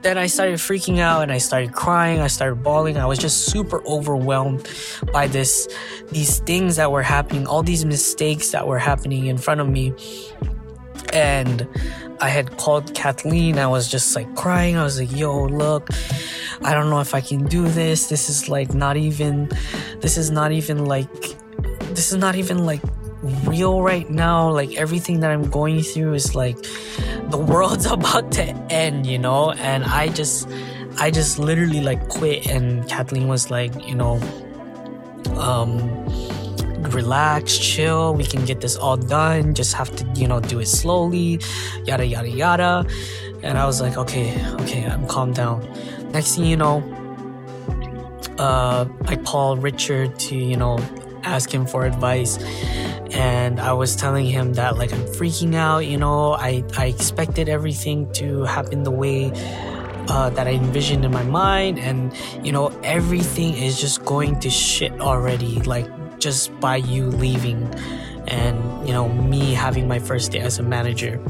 then 0.01 0.17
I 0.17 0.27
started 0.27 0.55
freaking 0.55 0.99
out 0.99 1.23
and 1.23 1.31
I 1.31 1.39
started 1.39 1.73
crying, 1.73 2.19
I 2.19 2.27
started 2.27 2.63
bawling. 2.63 2.97
I 2.97 3.05
was 3.05 3.19
just 3.19 3.45
super 3.45 3.85
overwhelmed 3.85 4.69
by 5.11 5.27
this 5.27 5.67
these 6.11 6.39
things 6.39 6.75
that 6.75 6.91
were 6.91 7.01
happening, 7.01 7.47
all 7.47 7.63
these 7.63 7.85
mistakes 7.85 8.51
that 8.51 8.67
were 8.67 8.79
happening 8.79 9.25
in 9.25 9.37
front 9.37 9.61
of 9.61 9.67
me. 9.67 9.93
And 11.11 11.67
I 12.21 12.29
had 12.29 12.57
called 12.57 12.93
Kathleen. 12.95 13.59
I 13.59 13.67
was 13.67 13.87
just 13.89 14.15
like 14.15 14.33
crying. 14.35 14.77
I 14.77 14.83
was 14.83 14.99
like, 14.99 15.11
yo, 15.11 15.45
look, 15.45 15.89
I 16.63 16.73
don't 16.73 16.89
know 16.89 17.01
if 17.01 17.13
I 17.13 17.21
can 17.21 17.45
do 17.45 17.67
this. 17.67 18.07
This 18.07 18.29
is 18.29 18.47
like 18.47 18.73
not 18.73 18.97
even, 18.97 19.49
this 19.99 20.17
is 20.17 20.31
not 20.31 20.51
even 20.51 20.85
like, 20.85 21.35
this 21.95 22.11
is 22.11 22.17
not 22.17 22.35
even 22.35 22.65
like 22.65 22.81
real 23.45 23.81
right 23.81 24.09
now. 24.09 24.49
Like 24.49 24.75
everything 24.75 25.21
that 25.21 25.31
I'm 25.31 25.49
going 25.49 25.81
through 25.81 26.13
is 26.13 26.35
like 26.35 26.57
the 27.29 27.37
world's 27.37 27.85
about 27.97 28.31
to 28.33 28.43
end, 28.69 29.05
you 29.05 29.19
know? 29.19 29.51
And 29.51 29.83
I 29.85 30.09
just, 30.09 30.49
I 30.97 31.11
just 31.11 31.39
literally 31.39 31.81
like 31.81 32.09
quit. 32.09 32.47
And 32.47 32.87
Kathleen 32.89 33.27
was 33.27 33.49
like, 33.49 33.73
you 33.87 33.95
know, 33.95 34.19
um, 35.37 35.79
relax, 36.91 37.57
chill. 37.57 38.13
We 38.13 38.23
can 38.25 38.45
get 38.45 38.61
this 38.61 38.75
all 38.75 38.97
done. 38.97 39.53
Just 39.53 39.73
have 39.73 39.95
to, 39.95 40.05
you 40.15 40.27
know, 40.27 40.39
do 40.39 40.59
it 40.59 40.67
slowly, 40.67 41.39
yada, 41.85 42.05
yada, 42.05 42.29
yada. 42.29 42.85
And 43.41 43.57
I 43.57 43.65
was 43.65 43.81
like, 43.81 43.97
okay, 43.97 44.45
okay, 44.61 44.85
I'm 44.85 45.05
calmed 45.07 45.35
down. 45.35 45.67
Next 46.11 46.35
thing 46.35 46.45
you 46.45 46.57
know, 46.57 46.83
uh, 48.37 48.85
I 49.05 49.15
call 49.17 49.57
Richard 49.57 50.17
to, 50.19 50.35
you 50.35 50.55
know, 50.55 50.77
ask 51.23 51.51
him 51.51 51.65
for 51.65 51.85
advice. 51.85 52.37
And 53.11 53.59
I 53.59 53.73
was 53.73 53.95
telling 53.95 54.25
him 54.25 54.53
that, 54.53 54.77
like, 54.77 54.91
I'm 54.91 55.05
freaking 55.05 55.55
out, 55.55 55.85
you 55.85 55.97
know, 55.97 56.33
I, 56.33 56.63
I 56.77 56.87
expected 56.87 57.47
everything 57.47 58.11
to 58.13 58.43
happen 58.43 58.83
the 58.83 58.91
way 58.91 59.31
uh, 60.07 60.29
that 60.31 60.47
I 60.47 60.51
envisioned 60.51 61.05
in 61.05 61.11
my 61.11 61.23
mind, 61.23 61.79
and 61.79 62.11
you 62.43 62.51
know, 62.51 62.67
everything 62.83 63.53
is 63.55 63.79
just 63.79 64.03
going 64.03 64.39
to 64.41 64.49
shit 64.49 64.91
already. 64.99 65.61
Like, 65.61 65.87
just 66.19 66.57
by 66.59 66.77
you 66.77 67.07
leaving 67.07 67.63
and 68.27 68.87
you 68.87 68.93
know 68.93 69.09
me 69.09 69.53
having 69.53 69.87
my 69.87 69.99
first 69.99 70.31
day 70.31 70.39
as 70.39 70.57
a 70.57 70.63
manager 70.63 71.21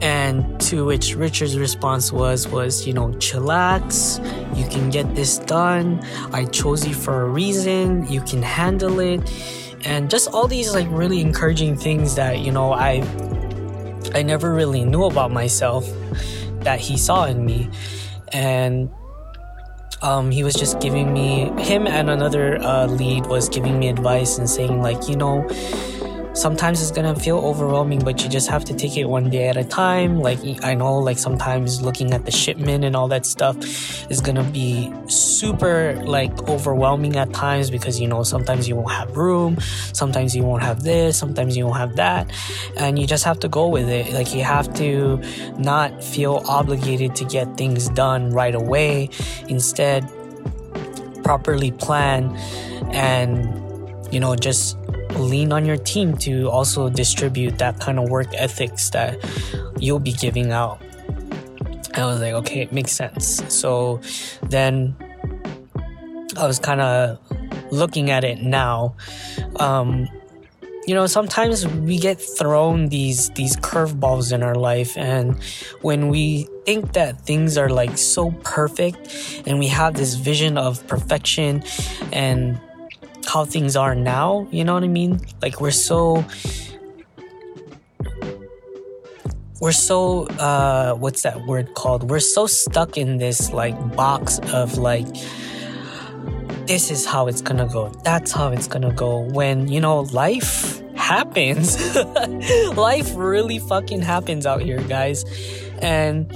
and 0.00 0.57
to 0.68 0.84
which 0.84 1.14
richard's 1.14 1.58
response 1.58 2.12
was 2.12 2.46
was 2.48 2.86
you 2.86 2.92
know 2.92 3.08
chillax 3.24 4.18
you 4.56 4.68
can 4.68 4.90
get 4.90 5.06
this 5.14 5.38
done 5.38 5.98
i 6.32 6.44
chose 6.44 6.86
you 6.86 6.94
for 6.94 7.22
a 7.22 7.28
reason 7.28 8.06
you 8.10 8.20
can 8.22 8.42
handle 8.42 9.00
it. 9.00 9.20
And 9.84 10.10
just 10.10 10.28
all 10.32 10.48
these 10.48 10.74
like 10.74 10.88
really 10.90 11.20
encouraging 11.20 11.76
things 11.76 12.16
that 12.16 12.40
you 12.40 12.50
know 12.50 12.72
i 12.72 13.02
i 14.14 14.22
never 14.22 14.52
really 14.52 14.84
knew 14.84 15.04
about 15.04 15.30
myself 15.30 15.86
that 16.60 16.80
he 16.80 16.98
saw 16.98 17.24
in 17.24 17.44
me. 17.44 17.70
And 18.32 18.90
um, 20.02 20.30
he 20.30 20.44
was 20.44 20.54
just 20.54 20.80
giving 20.80 21.12
me 21.12 21.50
him 21.62 21.86
and 21.86 22.10
another 22.10 22.58
uh, 22.62 22.86
lead 22.86 23.26
was 23.26 23.48
giving 23.48 23.78
me 23.78 23.88
advice 23.88 24.38
and 24.38 24.48
saying 24.48 24.82
like 24.82 25.08
you 25.08 25.16
know 25.16 25.48
sometimes 26.38 26.80
it's 26.80 26.90
gonna 26.90 27.14
feel 27.14 27.38
overwhelming 27.38 27.98
but 27.98 28.22
you 28.22 28.28
just 28.28 28.48
have 28.48 28.64
to 28.64 28.74
take 28.74 28.96
it 28.96 29.04
one 29.04 29.28
day 29.28 29.48
at 29.48 29.56
a 29.56 29.64
time. 29.64 30.20
Like 30.20 30.38
i 30.62 30.74
know 30.74 30.98
like 30.98 31.18
sometimes 31.18 31.82
looking 31.82 32.12
at 32.14 32.24
the 32.24 32.30
shipment 32.30 32.84
and 32.84 32.94
all 32.94 33.08
that 33.08 33.26
stuff 33.26 33.56
is 34.10 34.20
gonna 34.20 34.44
be 34.44 34.92
super 35.08 36.00
like 36.04 36.48
overwhelming 36.48 37.16
at 37.16 37.32
times 37.32 37.70
because 37.70 38.00
you 38.00 38.06
know 38.06 38.22
sometimes 38.22 38.68
you 38.68 38.76
won't 38.76 38.92
have 38.92 39.16
room 39.16 39.58
sometimes 39.92 40.34
you 40.36 40.42
won't 40.42 40.62
have 40.62 40.82
this 40.82 41.18
sometimes 41.18 41.56
you 41.56 41.66
won't 41.66 41.78
have 41.78 41.96
that 41.96 42.30
and 42.76 42.98
you 42.98 43.06
just 43.06 43.24
have 43.24 43.40
to 43.40 43.48
go 43.48 43.66
with 43.68 43.88
it. 43.88 44.12
Like 44.12 44.34
you 44.34 44.42
have 44.44 44.72
to 44.74 45.20
not 45.58 46.02
feel 46.02 46.42
obligated 46.46 47.14
to 47.16 47.24
get 47.24 47.56
things 47.56 47.88
done 47.90 48.30
right 48.30 48.54
away. 48.54 49.10
Instead 49.48 50.08
properly 51.22 51.72
plan 51.72 52.34
and 52.92 53.44
you 54.12 54.20
know 54.20 54.34
just 54.34 54.77
lean 55.16 55.52
on 55.52 55.64
your 55.64 55.76
team 55.76 56.16
to 56.18 56.48
also 56.50 56.88
distribute 56.88 57.58
that 57.58 57.80
kind 57.80 57.98
of 57.98 58.08
work 58.08 58.28
ethics 58.34 58.90
that 58.90 59.18
you'll 59.78 59.98
be 59.98 60.12
giving 60.12 60.52
out. 60.52 60.80
I 61.94 62.06
was 62.06 62.20
like, 62.20 62.34
okay, 62.34 62.60
it 62.60 62.72
makes 62.72 62.92
sense. 62.92 63.42
So 63.52 64.00
then 64.42 64.94
I 66.36 66.46
was 66.46 66.58
kind 66.58 66.80
of 66.80 67.18
looking 67.72 68.10
at 68.10 68.24
it 68.24 68.40
now. 68.40 68.94
Um, 69.56 70.08
you 70.86 70.94
know, 70.94 71.06
sometimes 71.06 71.66
we 71.66 71.98
get 71.98 72.18
thrown 72.18 72.88
these 72.88 73.28
these 73.30 73.56
curveballs 73.56 74.32
in 74.32 74.42
our 74.42 74.54
life, 74.54 74.96
and 74.96 75.38
when 75.82 76.08
we 76.08 76.48
think 76.64 76.94
that 76.94 77.20
things 77.26 77.58
are 77.58 77.68
like 77.68 77.98
so 77.98 78.30
perfect, 78.42 79.42
and 79.46 79.58
we 79.58 79.66
have 79.68 79.94
this 79.94 80.14
vision 80.14 80.56
of 80.56 80.86
perfection, 80.86 81.62
and 82.10 82.58
how 83.28 83.44
things 83.44 83.76
are 83.76 83.94
now. 83.94 84.48
You 84.50 84.64
know 84.64 84.74
what 84.74 84.84
I 84.84 84.88
mean? 84.88 85.20
Like 85.42 85.60
we're 85.60 85.70
so 85.70 86.24
we're 89.60 89.72
so 89.72 90.26
uh 90.38 90.94
what's 90.94 91.22
that 91.22 91.46
word 91.46 91.74
called? 91.74 92.10
We're 92.10 92.20
so 92.20 92.46
stuck 92.46 92.96
in 92.96 93.18
this 93.18 93.52
like 93.52 93.76
box 93.96 94.38
of 94.52 94.78
like 94.78 95.06
this 96.66 96.90
is 96.90 97.06
how 97.06 97.28
it's 97.28 97.40
gonna 97.40 97.68
go. 97.68 97.92
That's 98.04 98.32
how 98.32 98.52
it's 98.52 98.66
gonna 98.66 98.92
go. 98.92 99.20
When 99.20 99.68
you 99.68 99.80
know 99.80 100.00
life 100.00 100.82
happens. 101.08 101.96
life 102.76 103.10
really 103.16 103.58
fucking 103.58 104.02
happens 104.02 104.44
out 104.44 104.60
here, 104.60 104.82
guys. 104.82 105.24
And 105.80 106.30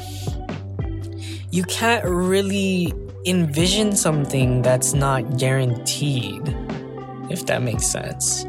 you 1.50 1.64
can't 1.64 2.05
really 2.07 2.94
envision 3.26 3.94
something 3.94 4.62
that's 4.62 4.94
not 4.94 5.38
guaranteed 5.38 6.57
if 7.33 7.47
that 7.47 7.62
makes 7.62 7.87
sense. 7.87 8.45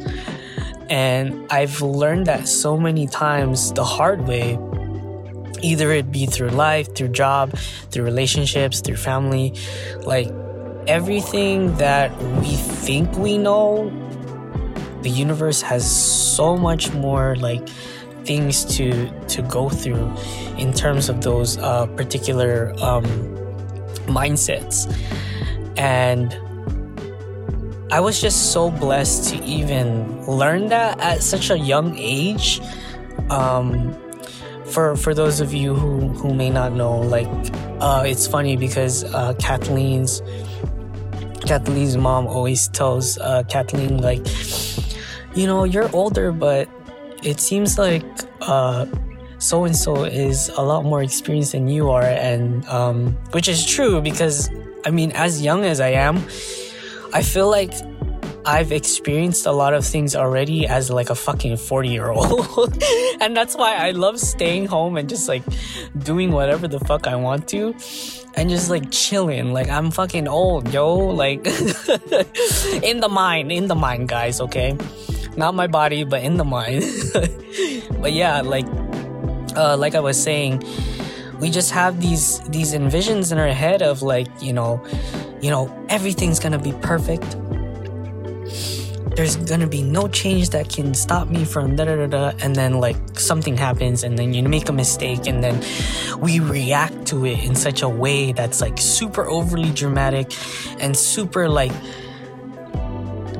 And 0.89 1.47
I've 1.49 1.81
learned 1.81 2.27
that 2.27 2.47
so 2.47 2.77
many 2.77 3.07
times 3.07 3.71
the 3.73 3.83
hard 3.83 4.27
way, 4.27 4.59
either 5.61 5.91
it 5.91 6.11
be 6.11 6.25
through 6.25 6.49
life, 6.49 6.93
through 6.93 7.09
job, 7.09 7.55
through 7.89 8.03
relationships, 8.03 8.81
through 8.81 8.97
family. 8.97 9.53
Like 10.03 10.29
everything 10.87 11.75
that 11.77 12.15
we 12.41 12.51
think 12.51 13.17
we 13.17 13.37
know, 13.37 13.89
the 15.01 15.09
universe 15.09 15.61
has 15.61 15.89
so 15.89 16.57
much 16.57 16.93
more 16.93 17.35
like 17.37 17.67
things 18.25 18.63
to 18.77 19.09
to 19.27 19.41
go 19.43 19.69
through 19.69 20.13
in 20.57 20.73
terms 20.73 21.09
of 21.09 21.21
those 21.21 21.57
uh, 21.57 21.85
particular 21.87 22.73
um, 22.79 23.03
mindsets 24.07 24.87
and 25.77 26.37
I 27.91 27.99
was 27.99 28.19
just 28.19 28.51
so 28.51 28.71
blessed 28.71 29.29
to 29.29 29.43
even 29.43 30.25
learn 30.25 30.67
that 30.67 30.99
at 30.99 31.21
such 31.21 31.49
a 31.49 31.57
young 31.57 31.97
age. 31.97 32.61
Um, 33.29 33.95
for 34.65 34.95
for 34.95 35.13
those 35.13 35.39
of 35.39 35.53
you 35.53 35.75
who 35.75 36.07
who 36.09 36.33
may 36.33 36.49
not 36.49 36.73
know, 36.73 36.97
like 36.97 37.27
uh, 37.79 38.03
it's 38.05 38.25
funny 38.25 38.57
because 38.57 39.03
uh, 39.13 39.33
Kathleen's 39.37 40.21
Kathleen's 41.45 41.97
mom 41.97 42.25
always 42.27 42.67
tells 42.69 43.17
uh, 43.19 43.43
Kathleen 43.43 44.01
like, 44.01 44.25
you 45.35 45.45
know, 45.45 45.65
you're 45.65 45.93
older, 45.93 46.31
but 46.31 46.69
it 47.21 47.39
seems 47.39 47.77
like 47.77 48.05
so 49.37 49.65
and 49.65 49.75
so 49.75 50.05
is 50.05 50.49
a 50.55 50.61
lot 50.61 50.85
more 50.85 51.03
experienced 51.03 51.51
than 51.51 51.67
you 51.67 51.91
are, 51.91 52.03
and 52.03 52.65
um, 52.67 53.17
which 53.31 53.47
is 53.47 53.65
true 53.65 54.01
because 54.01 54.49
I 54.85 54.89
mean, 54.89 55.11
as 55.11 55.41
young 55.41 55.65
as 55.65 55.79
I 55.79 55.89
am 55.89 56.23
I 57.13 57.21
feel 57.21 57.49
like 57.49 57.71
I've 58.45 58.71
experienced 58.71 59.45
a 59.45 59.51
lot 59.51 59.73
of 59.73 59.85
things 59.85 60.15
already 60.15 60.67
as 60.67 60.89
like 60.89 61.09
a 61.09 61.15
fucking 61.15 61.57
40 61.57 61.89
year 61.89 62.09
old. 62.09 62.83
and 63.21 63.37
that's 63.37 63.55
why 63.55 63.75
I 63.75 63.91
love 63.91 64.19
staying 64.19 64.65
home 64.65 64.97
and 64.97 65.07
just 65.07 65.29
like 65.29 65.43
doing 65.99 66.31
whatever 66.31 66.67
the 66.67 66.79
fuck 66.79 67.07
I 67.07 67.15
want 67.15 67.47
to 67.49 67.73
and 68.35 68.49
just 68.49 68.69
like 68.69 68.91
chilling. 68.91 69.53
Like 69.53 69.69
I'm 69.69 69.91
fucking 69.91 70.27
old, 70.27 70.73
yo. 70.73 70.95
Like 70.95 71.45
in 72.83 72.99
the 72.99 73.09
mind, 73.09 73.51
in 73.51 73.67
the 73.67 73.75
mind, 73.75 74.09
guys, 74.09 74.41
okay? 74.41 74.75
Not 75.37 75.55
my 75.55 75.67
body, 75.67 76.03
but 76.03 76.23
in 76.23 76.37
the 76.37 76.45
mind. 76.45 76.83
but 78.01 78.11
yeah, 78.11 78.41
like 78.41 78.65
uh 79.55 79.77
like 79.77 79.95
I 79.95 79.99
was 79.99 80.21
saying, 80.21 80.63
we 81.39 81.49
just 81.49 81.71
have 81.71 82.01
these 82.01 82.39
these 82.49 82.73
envisions 82.73 83.31
in 83.31 83.37
our 83.37 83.53
head 83.53 83.81
of 83.81 84.01
like, 84.01 84.27
you 84.41 84.51
know, 84.51 84.83
you 85.43 85.49
know, 85.49 85.67
everything's 85.89 86.39
gonna 86.39 86.57
be 86.57 86.71
perfect. 86.71 87.35
There's 89.17 89.35
gonna 89.35 89.67
be 89.67 89.83
no 89.83 90.07
change 90.07 90.51
that 90.51 90.69
can 90.69 90.93
stop 90.93 91.27
me 91.29 91.43
from 91.43 91.75
da 91.75 91.83
da 91.83 91.95
da 91.97 92.07
da. 92.07 92.31
And 92.41 92.55
then, 92.55 92.79
like, 92.79 92.95
something 93.19 93.57
happens, 93.57 94.05
and 94.05 94.17
then 94.17 94.33
you 94.33 94.41
make 94.43 94.69
a 94.69 94.71
mistake, 94.71 95.27
and 95.27 95.43
then 95.43 95.61
we 96.19 96.39
react 96.39 97.05
to 97.07 97.25
it 97.25 97.43
in 97.43 97.55
such 97.55 97.81
a 97.81 97.89
way 97.89 98.31
that's 98.31 98.61
like 98.61 98.77
super 98.77 99.27
overly 99.27 99.71
dramatic 99.71 100.33
and 100.79 100.95
super 100.95 101.49
like 101.49 101.73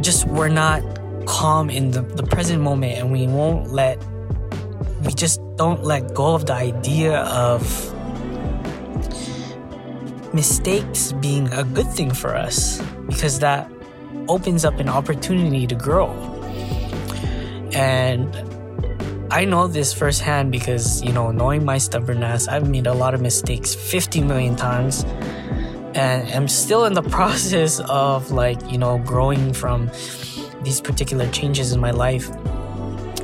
just 0.02 0.28
we're 0.28 0.50
not 0.50 0.84
calm 1.26 1.70
in 1.70 1.92
the, 1.92 2.02
the 2.02 2.24
present 2.24 2.62
moment, 2.62 3.00
and 3.00 3.14
we 3.14 3.28
won't 3.28 3.72
let 3.72 3.98
we 5.06 5.14
just 5.14 5.40
don't 5.56 5.84
let 5.86 6.14
go 6.14 6.36
of 6.36 6.48
the 6.48 6.54
idea 6.54 7.22
of 7.22 7.93
mistakes 10.34 11.12
being 11.14 11.52
a 11.54 11.64
good 11.64 11.90
thing 11.92 12.12
for 12.12 12.36
us 12.36 12.82
because 13.08 13.40
that 13.40 13.70
opens 14.28 14.66
up 14.66 14.80
an 14.80 14.90
opportunity 14.90 15.68
to 15.68 15.76
grow. 15.76 16.12
And 17.74 18.36
I 19.32 19.46
know 19.46 19.68
this 19.68 19.94
firsthand 19.94 20.52
because, 20.52 21.02
you 21.04 21.12
know, 21.12 21.32
knowing 21.32 21.66
my 21.66 21.78
stubbornness, 21.78 22.48
I've 22.48 22.70
made 22.70 22.88
a 22.88 22.94
lot 22.94 23.14
of 23.14 23.22
mistakes 23.22 23.74
50 23.74 24.22
million 24.22 24.56
times. 24.56 25.04
And 25.96 26.30
I'm 26.32 26.48
still 26.48 26.86
in 26.86 26.94
the 26.94 27.04
process 27.18 27.80
of, 27.82 28.32
like, 28.32 28.60
you 28.72 28.78
know, 28.78 28.98
growing 29.00 29.54
from 29.54 29.90
these 30.64 30.82
particular 30.82 31.28
changes 31.32 31.72
in 31.72 31.80
my 31.80 31.92
life. 31.92 32.30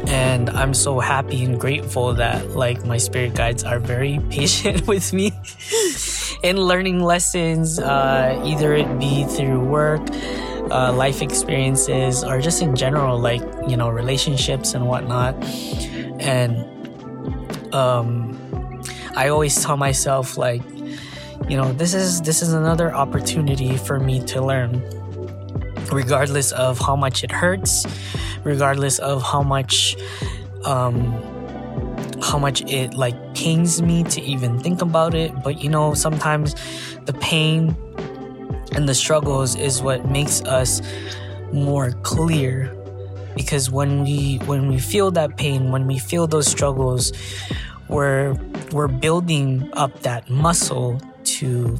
And 0.08 0.50
I'm 0.50 0.74
so 0.74 1.00
happy 1.00 1.44
and 1.44 1.60
grateful 1.60 2.14
that, 2.16 2.52
like, 2.52 2.86
my 2.86 2.98
spirit 2.98 3.36
guides 3.36 3.64
are 3.64 3.80
very 3.80 4.20
patient 4.30 4.88
with 4.88 5.14
me 5.14 5.32
in 6.44 6.58
learning 6.58 7.02
lessons, 7.04 7.80
uh, 7.80 8.42
either 8.46 8.74
it 8.74 9.00
be 9.00 9.26
through 9.26 9.60
work, 9.60 10.02
uh, 10.72 10.94
life 10.94 11.22
experiences, 11.22 12.24
or 12.24 12.40
just 12.40 12.62
in 12.62 12.76
general, 12.76 13.20
like, 13.20 13.42
you 13.68 13.76
know, 13.76 13.90
relationships 13.90 14.74
and 14.74 14.88
whatnot. 14.88 15.36
And 16.22 16.56
um, 17.74 18.38
I 19.16 19.30
always 19.30 19.62
tell 19.62 19.78
myself, 19.78 20.38
like, 20.38 20.62
you 21.50 21.58
know, 21.58 21.74
this 21.74 21.94
is 21.94 22.22
this 22.22 22.42
is 22.42 22.54
another 22.54 22.94
opportunity 22.94 23.76
for 23.78 24.00
me 24.00 24.24
to 24.26 24.42
learn, 24.42 24.84
regardless 25.92 26.52
of 26.52 26.80
how 26.80 26.96
much 26.96 27.24
it 27.24 27.32
hurts, 27.32 27.86
regardless 28.44 29.00
of 29.00 29.24
how 29.24 29.42
much 29.42 29.98
um, 30.66 31.12
how 32.22 32.38
much 32.38 32.62
it 32.64 32.94
like 32.94 33.16
pains 33.36 33.82
me 33.82 34.04
to 34.04 34.22
even 34.22 34.60
think 34.60 34.82
about 34.82 35.14
it. 35.14 35.32
But 35.44 35.64
you 35.64 35.70
know, 35.70 35.94
sometimes 35.94 36.56
the 37.06 37.14
pain 37.14 37.76
and 38.74 38.88
the 38.88 38.96
struggles 38.96 39.56
is 39.56 39.82
what 39.82 40.06
makes 40.10 40.42
us 40.44 40.82
more 41.52 41.92
clear 42.04 42.76
because 43.36 43.72
when 43.72 44.04
we 44.04 44.38
when 44.46 44.68
we 44.68 44.78
feel 44.78 45.12
that 45.12 45.38
pain 45.38 45.72
when 45.72 45.88
we 45.88 45.98
feel 45.98 46.28
those 46.28 46.48
struggles 46.48 47.12
we're 47.88 48.34
we're 48.72 48.88
building 48.88 49.70
up 49.74 50.02
that 50.02 50.30
muscle 50.30 51.00
to 51.24 51.80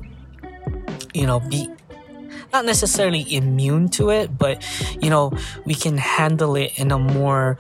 you 1.14 1.26
know 1.26 1.40
be 1.42 1.70
not 2.52 2.66
necessarily 2.66 3.26
immune 3.34 3.88
to 3.90 4.10
it 4.10 4.38
but 4.38 4.66
you 5.02 5.10
know 5.10 5.32
we 5.66 5.76
can 5.76 5.98
handle 5.98 6.56
it 6.56 6.72
in 6.80 6.92
a 6.92 6.98
more 6.98 7.58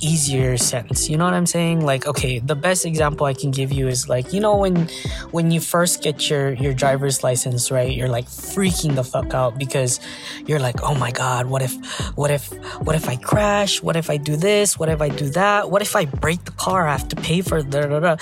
easier 0.00 0.56
sense. 0.56 1.08
You 1.08 1.16
know 1.16 1.24
what 1.24 1.34
i'm 1.34 1.46
saying? 1.46 1.84
Like 1.84 2.06
okay 2.06 2.38
the 2.38 2.54
best 2.54 2.84
example 2.84 3.26
i 3.26 3.34
can 3.34 3.50
give 3.50 3.72
you 3.72 3.88
is 3.88 4.08
like 4.08 4.32
you 4.32 4.40
know 4.40 4.56
when 4.56 4.88
when 5.30 5.50
you 5.50 5.60
first 5.60 6.02
get 6.02 6.28
your 6.30 6.52
your 6.52 6.74
driver's 6.74 7.22
license 7.22 7.70
right? 7.70 7.94
You're 7.94 8.08
like 8.08 8.26
freaking 8.26 8.94
the 8.94 9.04
fuck 9.04 9.34
out 9.34 9.58
because 9.58 10.00
you're 10.46 10.60
like 10.60 10.82
oh 10.82 10.94
my 10.94 11.10
god 11.10 11.46
what 11.46 11.62
if 11.62 11.74
what 12.16 12.30
if 12.30 12.52
what 12.80 12.96
if 12.96 13.08
i 13.08 13.16
crash? 13.16 13.82
What 13.82 13.96
if 13.96 14.10
i 14.10 14.16
do 14.16 14.36
this? 14.36 14.78
What 14.78 14.88
if 14.88 15.00
i 15.00 15.08
do 15.08 15.28
that? 15.30 15.70
What 15.70 15.82
if 15.82 15.96
i 15.96 16.04
break 16.04 16.44
the 16.44 16.52
car? 16.52 16.86
I 16.88 16.92
have 16.92 17.08
to 17.08 17.16
pay 17.16 17.40
for 17.40 17.62
da 17.62 17.86
da 17.86 18.00
da. 18.00 18.16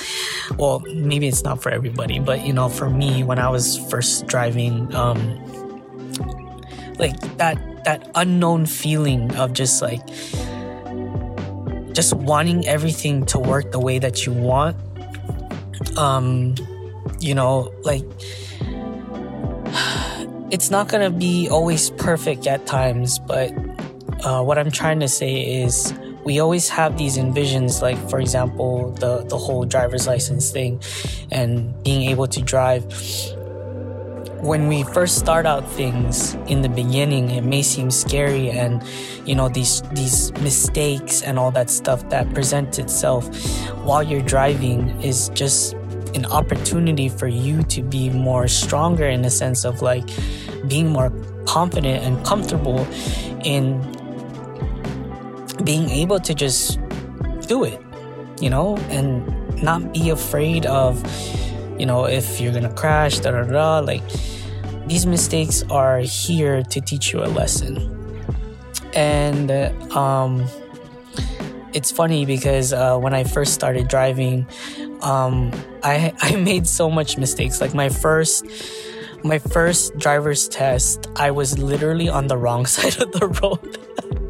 Well 0.56 0.80
maybe 0.94 1.28
it's 1.28 1.44
not 1.44 1.62
for 1.62 1.70
everybody 1.70 2.18
but 2.18 2.46
you 2.46 2.52
know 2.52 2.68
for 2.68 2.88
me 2.88 3.22
when 3.24 3.38
i 3.38 3.48
was 3.48 3.78
first 3.90 4.26
driving 4.26 4.94
um 4.94 5.18
like 6.98 7.18
that 7.38 7.58
that 7.84 8.10
unknown 8.14 8.66
feeling 8.66 9.34
of 9.36 9.52
just 9.52 9.82
like 9.82 10.00
just 11.92 12.14
wanting 12.14 12.66
everything 12.66 13.26
to 13.26 13.38
work 13.38 13.72
the 13.72 13.80
way 13.80 13.98
that 13.98 14.26
you 14.26 14.32
want. 14.32 14.76
Um, 15.96 16.54
you 17.20 17.34
know, 17.34 17.72
like 17.82 18.04
it's 20.50 20.70
not 20.70 20.88
gonna 20.88 21.10
be 21.10 21.48
always 21.48 21.90
perfect 21.90 22.46
at 22.46 22.66
times, 22.66 23.18
but 23.18 23.52
uh, 24.24 24.42
what 24.42 24.58
I'm 24.58 24.70
trying 24.70 25.00
to 25.00 25.08
say 25.08 25.62
is 25.62 25.94
we 26.24 26.38
always 26.38 26.68
have 26.68 26.96
these 26.96 27.18
envisions 27.18 27.82
like 27.82 27.98
for 28.08 28.20
example 28.20 28.92
the 28.92 29.24
the 29.24 29.36
whole 29.36 29.64
driver's 29.64 30.06
license 30.06 30.50
thing 30.50 30.80
and 31.32 31.82
being 31.82 32.08
able 32.08 32.28
to 32.28 32.40
drive 32.40 32.84
when 34.42 34.66
we 34.66 34.82
first 34.82 35.18
start 35.18 35.46
out 35.46 35.64
things 35.70 36.34
in 36.48 36.62
the 36.62 36.68
beginning 36.68 37.30
it 37.30 37.44
may 37.44 37.62
seem 37.62 37.92
scary 37.92 38.50
and 38.50 38.82
you 39.24 39.36
know 39.36 39.48
these 39.48 39.82
these 39.92 40.32
mistakes 40.40 41.22
and 41.22 41.38
all 41.38 41.52
that 41.52 41.70
stuff 41.70 42.08
that 42.08 42.28
presents 42.34 42.76
itself 42.80 43.24
while 43.84 44.02
you're 44.02 44.20
driving 44.20 44.88
is 45.00 45.28
just 45.28 45.74
an 46.16 46.26
opportunity 46.26 47.08
for 47.08 47.28
you 47.28 47.62
to 47.62 47.82
be 47.82 48.10
more 48.10 48.48
stronger 48.48 49.06
in 49.06 49.22
the 49.22 49.30
sense 49.30 49.64
of 49.64 49.80
like 49.80 50.10
being 50.66 50.88
more 50.88 51.12
confident 51.46 52.02
and 52.02 52.26
comfortable 52.26 52.84
in 53.44 53.78
being 55.62 55.88
able 55.88 56.18
to 56.18 56.34
just 56.34 56.80
do 57.46 57.62
it 57.62 57.80
you 58.40 58.50
know 58.50 58.76
and 58.90 59.22
not 59.62 59.92
be 59.92 60.10
afraid 60.10 60.66
of 60.66 61.00
you 61.78 61.86
know 61.86 62.04
if 62.04 62.40
you're 62.40 62.52
gonna 62.52 62.72
crash 62.74 63.18
da 63.20 63.30
da 63.30 63.44
da 63.44 63.78
like 63.80 64.02
these 64.86 65.06
mistakes 65.06 65.64
are 65.70 66.00
here 66.00 66.62
to 66.62 66.80
teach 66.80 67.12
you 67.12 67.24
a 67.24 67.26
lesson. 67.26 67.76
And 68.94 69.50
um, 69.96 70.46
it's 71.72 71.90
funny 71.90 72.26
because 72.26 72.72
uh, 72.72 72.98
when 72.98 73.14
I 73.14 73.24
first 73.24 73.54
started 73.54 73.88
driving, 73.88 74.46
um, 75.00 75.50
I 75.82 76.12
I 76.20 76.36
made 76.36 76.66
so 76.66 76.90
much 76.90 77.16
mistakes. 77.16 77.60
Like 77.60 77.74
my 77.74 77.88
first 77.88 78.44
my 79.24 79.38
first 79.38 79.96
driver's 79.98 80.48
test, 80.48 81.06
I 81.16 81.30
was 81.30 81.58
literally 81.58 82.08
on 82.08 82.26
the 82.26 82.36
wrong 82.36 82.66
side 82.76 83.00
of 83.00 83.12
the 83.12 83.28
road. 83.28 84.18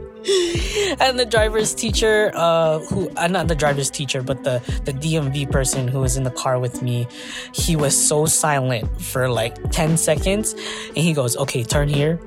and 1.01 1.19
the 1.19 1.27
driver's 1.27 1.75
teacher, 1.75 2.31
uh, 2.35 2.79
who 2.81 3.11
uh, 3.17 3.27
not 3.29 3.49
the 3.49 3.55
driver's 3.55 3.91
teacher, 3.91 4.23
but 4.23 4.45
the 4.45 4.61
the 4.85 4.93
DMV 4.93 5.51
person 5.51 5.89
who 5.89 6.01
was 6.01 6.17
in 6.17 6.23
the 6.23 6.31
car 6.31 6.59
with 6.59 6.83
me, 6.83 7.07
he 7.53 7.77
was 7.77 7.97
so 7.97 8.27
silent 8.27 8.87
for 9.01 9.29
like 9.29 9.57
ten 9.71 9.97
seconds, 9.97 10.55
and 10.89 10.99
he 10.99 11.13
goes, 11.13 11.37
"Okay, 11.37 11.65
turn 11.65 11.89
here, 11.89 12.21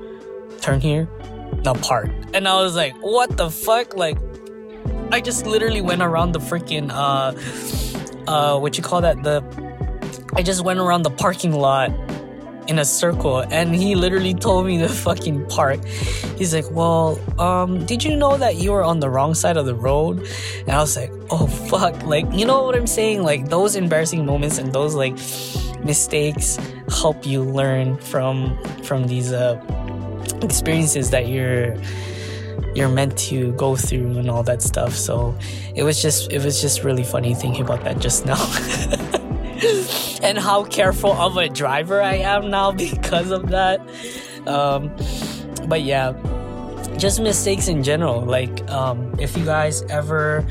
turn 0.60 0.80
here, 0.80 1.08
now 1.64 1.74
park." 1.74 2.10
And 2.34 2.46
I 2.46 2.60
was 2.60 2.76
like, 2.76 2.94
"What 3.00 3.36
the 3.36 3.50
fuck?" 3.50 3.96
Like, 3.96 4.18
I 5.10 5.20
just 5.20 5.46
literally 5.46 5.80
went 5.80 6.02
around 6.02 6.32
the 6.32 6.40
freaking 6.40 6.90
uh, 6.92 7.32
uh, 8.30 8.58
what 8.58 8.76
you 8.76 8.82
call 8.82 9.00
that? 9.00 9.22
The 9.22 9.42
I 10.34 10.42
just 10.42 10.64
went 10.64 10.80
around 10.80 11.02
the 11.02 11.10
parking 11.10 11.52
lot 11.52 11.90
in 12.68 12.78
a 12.78 12.84
circle 12.84 13.40
and 13.40 13.74
he 13.74 13.94
literally 13.94 14.34
told 14.34 14.66
me 14.66 14.78
to 14.78 14.88
fucking 14.88 15.46
park. 15.46 15.84
He's 16.36 16.54
like, 16.54 16.70
Well, 16.70 17.18
um, 17.40 17.84
did 17.86 18.04
you 18.04 18.16
know 18.16 18.36
that 18.36 18.56
you 18.56 18.72
were 18.72 18.82
on 18.82 19.00
the 19.00 19.10
wrong 19.10 19.34
side 19.34 19.56
of 19.56 19.66
the 19.66 19.74
road? 19.74 20.26
And 20.60 20.70
I 20.70 20.80
was 20.80 20.96
like, 20.96 21.12
Oh 21.30 21.46
fuck. 21.46 22.02
Like, 22.04 22.26
you 22.32 22.44
know 22.44 22.62
what 22.62 22.74
I'm 22.74 22.86
saying? 22.86 23.22
Like 23.22 23.48
those 23.48 23.76
embarrassing 23.76 24.26
moments 24.26 24.58
and 24.58 24.72
those 24.72 24.94
like 24.94 25.16
mistakes 25.84 26.58
help 26.88 27.26
you 27.26 27.42
learn 27.42 27.96
from 27.98 28.58
from 28.82 29.06
these 29.06 29.32
uh 29.32 29.60
experiences 30.42 31.10
that 31.10 31.28
you're 31.28 31.76
you're 32.74 32.88
meant 32.88 33.16
to 33.16 33.52
go 33.52 33.74
through 33.74 34.18
and 34.18 34.28
all 34.28 34.42
that 34.42 34.62
stuff. 34.62 34.94
So 34.94 35.34
it 35.74 35.82
was 35.82 36.02
just 36.02 36.30
it 36.32 36.44
was 36.44 36.60
just 36.60 36.84
really 36.84 37.04
funny 37.04 37.34
thinking 37.34 37.62
about 37.62 37.82
that 37.84 37.98
just 37.98 38.26
now. 38.26 38.36
and 40.22 40.38
how 40.38 40.64
careful 40.64 41.12
of 41.12 41.36
a 41.36 41.48
driver 41.48 42.02
I 42.02 42.16
am 42.16 42.50
now 42.50 42.72
because 42.86 43.30
of 43.30 43.48
that. 43.48 43.80
Um, 44.46 44.94
but 45.68 45.82
yeah, 45.82 46.12
just 46.96 47.20
mistakes 47.20 47.68
in 47.68 47.82
general. 47.82 48.22
Like, 48.22 48.68
um, 48.70 49.14
if 49.18 49.36
you 49.36 49.44
guys 49.44 49.82
ever 49.90 50.46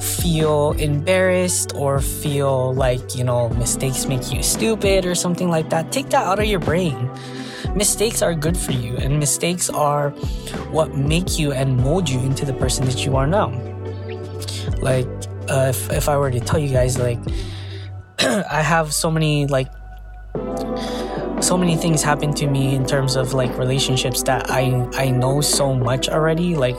feel 0.00 0.72
embarrassed 0.72 1.74
or 1.74 2.00
feel 2.00 2.74
like, 2.74 3.14
you 3.14 3.24
know, 3.24 3.48
mistakes 3.50 4.06
make 4.06 4.32
you 4.32 4.42
stupid 4.42 5.06
or 5.06 5.14
something 5.14 5.48
like 5.48 5.70
that, 5.70 5.92
take 5.92 6.10
that 6.10 6.26
out 6.26 6.38
of 6.38 6.46
your 6.46 6.60
brain. 6.60 7.10
Mistakes 7.74 8.22
are 8.22 8.34
good 8.34 8.56
for 8.56 8.72
you, 8.72 8.96
and 8.98 9.18
mistakes 9.18 9.68
are 9.68 10.10
what 10.70 10.96
make 10.96 11.38
you 11.38 11.52
and 11.52 11.76
mold 11.78 12.08
you 12.08 12.20
into 12.20 12.44
the 12.44 12.52
person 12.52 12.84
that 12.84 13.04
you 13.04 13.16
are 13.16 13.26
now. 13.26 13.48
Like, 14.80 15.08
uh, 15.48 15.66
if, 15.70 15.90
if 15.90 16.08
I 16.08 16.16
were 16.16 16.30
to 16.30 16.40
tell 16.40 16.58
you 16.58 16.68
guys, 16.68 16.98
like, 16.98 17.18
I 18.18 18.62
have 18.62 18.94
so 18.94 19.10
many 19.10 19.46
like 19.46 19.68
so 21.40 21.56
many 21.58 21.76
things 21.76 22.02
happen 22.02 22.32
to 22.34 22.46
me 22.46 22.74
in 22.74 22.86
terms 22.86 23.16
of 23.16 23.34
like 23.34 23.56
relationships 23.58 24.22
that 24.24 24.50
I 24.50 24.88
I 24.94 25.10
know 25.10 25.40
so 25.40 25.74
much 25.74 26.08
already. 26.08 26.54
Like 26.54 26.78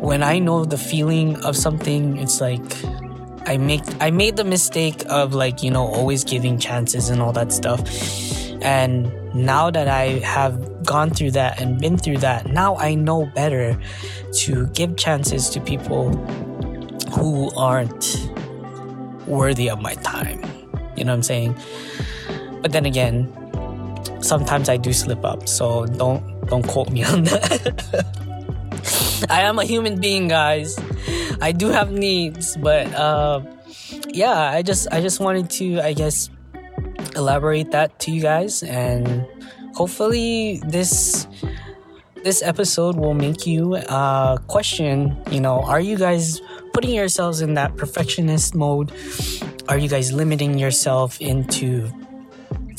when 0.00 0.22
I 0.22 0.38
know 0.38 0.64
the 0.64 0.78
feeling 0.78 1.36
of 1.44 1.56
something 1.56 2.18
it's 2.18 2.40
like 2.40 2.62
I 3.46 3.56
make 3.56 3.82
I 4.00 4.10
made 4.10 4.36
the 4.36 4.44
mistake 4.44 5.04
of 5.08 5.34
like 5.34 5.62
you 5.62 5.70
know 5.70 5.86
always 5.86 6.22
giving 6.22 6.58
chances 6.58 7.08
and 7.08 7.22
all 7.22 7.32
that 7.32 7.52
stuff. 7.52 7.80
And 8.60 9.10
now 9.34 9.70
that 9.70 9.88
I 9.88 10.20
have 10.20 10.84
gone 10.84 11.10
through 11.10 11.32
that 11.32 11.60
and 11.60 11.80
been 11.80 11.96
through 11.96 12.18
that 12.18 12.46
now 12.46 12.76
I 12.76 12.94
know 12.94 13.26
better 13.34 13.78
to 14.44 14.66
give 14.68 14.96
chances 14.96 15.48
to 15.50 15.60
people 15.60 16.12
who 17.12 17.50
aren't 17.56 18.30
worthy 19.28 19.68
of 19.68 19.80
my 19.80 19.94
time. 20.00 20.40
You 20.96 21.04
know 21.04 21.12
what 21.12 21.22
I'm 21.22 21.22
saying? 21.22 21.54
But 22.62 22.72
then 22.72 22.86
again, 22.86 23.28
sometimes 24.20 24.68
I 24.68 24.76
do 24.76 24.92
slip 24.92 25.24
up, 25.24 25.48
so 25.48 25.86
don't 25.86 26.24
don't 26.48 26.66
quote 26.66 26.90
me 26.90 27.04
on 27.12 27.24
that. 27.24 28.04
I 29.30 29.42
am 29.42 29.58
a 29.58 29.64
human 29.64 30.00
being, 30.00 30.28
guys. 30.28 30.78
I 31.40 31.52
do 31.52 31.68
have 31.68 31.92
needs, 31.92 32.56
but 32.56 32.92
uh, 32.94 33.42
yeah, 34.08 34.50
I 34.50 34.62
just 34.62 34.88
I 34.90 35.00
just 35.00 35.20
wanted 35.20 35.50
to 35.62 35.80
I 35.80 35.92
guess 35.92 36.30
elaborate 37.14 37.70
that 37.72 37.98
to 37.98 38.10
you 38.10 38.22
guys 38.22 38.62
and 38.62 39.26
hopefully 39.74 40.60
this 40.66 41.26
this 42.24 42.42
episode 42.42 42.96
will 42.96 43.14
make 43.14 43.46
you 43.46 43.74
uh, 43.74 44.36
question, 44.48 45.16
you 45.30 45.40
know, 45.40 45.62
are 45.62 45.80
you 45.80 45.96
guys 45.96 46.40
putting 46.78 46.94
yourselves 46.94 47.40
in 47.40 47.54
that 47.54 47.76
perfectionist 47.76 48.54
mode? 48.54 48.92
Are 49.68 49.76
you 49.76 49.88
guys 49.88 50.12
limiting 50.12 50.56
yourself 50.60 51.20
into, 51.20 51.90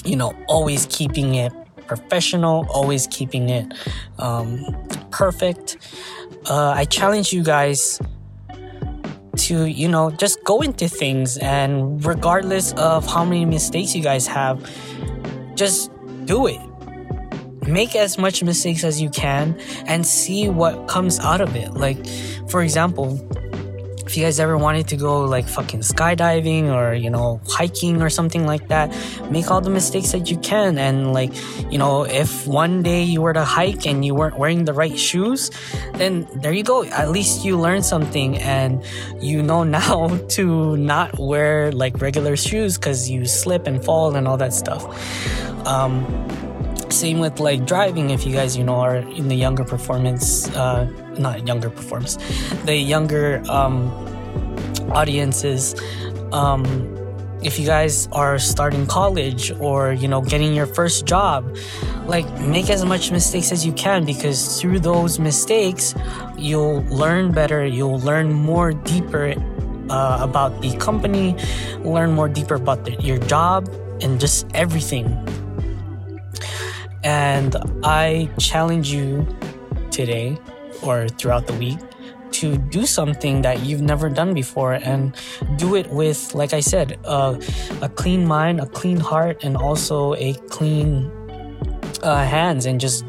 you 0.06 0.16
know, 0.16 0.32
always 0.48 0.88
keeping 0.90 1.36
it 1.36 1.52
professional, 1.86 2.66
always 2.70 3.08
keeping 3.08 3.50
it 3.50 3.74
um, 4.18 4.64
perfect? 5.12 5.76
Uh, 6.50 6.70
I 6.70 6.86
challenge 6.86 7.34
you 7.34 7.44
guys 7.44 8.00
to, 9.36 9.66
you 9.66 9.90
know, 9.90 10.12
just 10.12 10.42
go 10.46 10.62
into 10.62 10.88
things 10.88 11.38
and 11.40 12.06
regardless 12.06 12.72
of 12.76 13.06
how 13.06 13.26
many 13.26 13.44
mistakes 13.44 13.94
you 13.94 14.02
guys 14.02 14.26
have, 14.28 14.64
just 15.56 15.92
do 16.24 16.48
it 16.48 16.62
make 17.68 17.96
as 17.96 18.18
much 18.18 18.42
mistakes 18.42 18.84
as 18.84 19.00
you 19.00 19.10
can 19.10 19.60
and 19.86 20.08
see 20.08 20.50
what 20.50 20.88
comes 20.88 21.20
out 21.20 21.42
of 21.42 21.56
it. 21.56 21.74
Like, 21.74 22.04
for 22.50 22.64
example, 22.64 23.20
if 24.10 24.18
you 24.18 24.24
guys 24.24 24.40
ever 24.40 24.58
wanted 24.58 24.88
to 24.88 24.98
go 24.98 25.22
like 25.22 25.48
fucking 25.48 25.82
skydiving 25.82 26.74
or 26.74 26.96
you 26.96 27.12
know 27.12 27.40
hiking 27.48 28.02
or 28.02 28.10
something 28.10 28.48
like 28.48 28.68
that 28.70 28.90
make 29.30 29.52
all 29.52 29.62
the 29.62 29.70
mistakes 29.70 30.12
that 30.14 30.32
you 30.32 30.38
can. 30.38 30.80
And 30.80 31.14
like 31.14 31.32
you 31.70 31.78
know 31.78 32.06
if 32.10 32.48
one 32.48 32.82
day 32.82 33.04
you 33.04 33.22
were 33.22 33.34
to 33.34 33.46
hike 33.46 33.86
and 33.86 34.04
you 34.04 34.16
weren't 34.16 34.40
wearing 34.40 34.66
the 34.66 34.74
right 34.74 34.98
shoes 34.98 35.52
then 35.94 36.28
there 36.42 36.52
you 36.52 36.64
go. 36.64 36.86
At 36.86 37.12
least 37.12 37.46
you 37.46 37.60
learned 37.60 37.86
something 37.86 38.40
and 38.40 38.84
you 39.22 39.44
know 39.44 39.64
now 39.80 40.18
to 40.40 40.76
not 40.78 41.20
wear 41.20 41.72
like 41.72 42.02
regular 42.02 42.36
shoes 42.36 42.80
because 42.80 43.12
you 43.12 43.28
slip 43.28 43.68
and 43.68 43.84
fall 43.86 44.16
and 44.16 44.28
all 44.28 44.38
that 44.38 44.54
stuff. 44.54 44.84
Um, 45.68 46.02
same 46.92 47.20
with 47.20 47.40
like 47.40 47.66
driving 47.66 48.10
if 48.10 48.26
you 48.26 48.34
guys 48.34 48.58
you 48.58 48.64
know 48.64 48.76
are 48.76 48.98
in 48.98 49.28
the 49.28 49.36
younger 49.36 49.64
performance 49.64 50.50
uh 50.56 50.86
not 51.18 51.46
younger 51.48 51.70
performance 51.70 52.18
the 52.66 52.76
younger 52.76 53.42
um 53.50 53.90
audiences 54.92 55.76
um 56.32 56.66
if 57.42 57.58
you 57.58 57.66
guys 57.66 58.08
are 58.12 58.38
starting 58.38 58.86
college 58.86 59.52
or 59.60 59.94
you 59.94 60.08
know 60.08 60.22
getting 60.22 60.54
your 60.54 60.66
first 60.66 61.06
job 61.06 61.56
like 62.06 62.28
make 62.42 62.70
as 62.70 62.84
much 62.84 63.12
mistakes 63.12 63.52
as 63.52 63.66
you 63.66 63.72
can 63.74 64.04
because 64.04 64.60
through 64.60 64.80
those 64.80 65.20
mistakes 65.20 65.96
you'll 66.38 66.84
learn 66.86 67.32
better 67.32 67.66
you'll 67.66 68.00
learn 68.00 68.34
more 68.34 68.74
deeper 68.74 69.34
uh, 69.90 70.18
about 70.22 70.62
the 70.62 70.76
company 70.78 71.36
learn 71.84 72.12
more 72.12 72.28
deeper 72.28 72.56
about 72.56 72.84
the, 72.84 72.92
your 73.02 73.18
job 73.20 73.70
and 74.02 74.20
just 74.20 74.46
everything 74.54 75.08
and 77.04 77.56
I 77.84 78.30
challenge 78.38 78.92
you 78.92 79.28
today 79.92 80.38
or 80.82 81.08
throughout 81.08 81.48
the 81.48 81.54
week 81.54 81.80
to 82.32 82.58
do 82.58 82.86
something 82.86 83.42
that 83.42 83.64
you've 83.64 83.82
never 83.82 84.10
done 84.10 84.34
before 84.34 84.74
and 84.74 85.16
do 85.58 85.76
it 85.76 85.90
with, 85.90 86.36
like 86.36 86.54
I 86.54 86.60
said, 86.60 87.00
uh, 87.06 87.40
a 87.82 87.90
clean 87.90 88.26
mind, 88.26 88.60
a 88.60 88.68
clean 88.68 89.00
heart, 89.00 89.44
and 89.44 89.58
also 89.58 90.14
a 90.16 90.34
clean 90.50 91.12
uh, 92.04 92.24
hands 92.24 92.66
and 92.66 92.80
just 92.80 93.04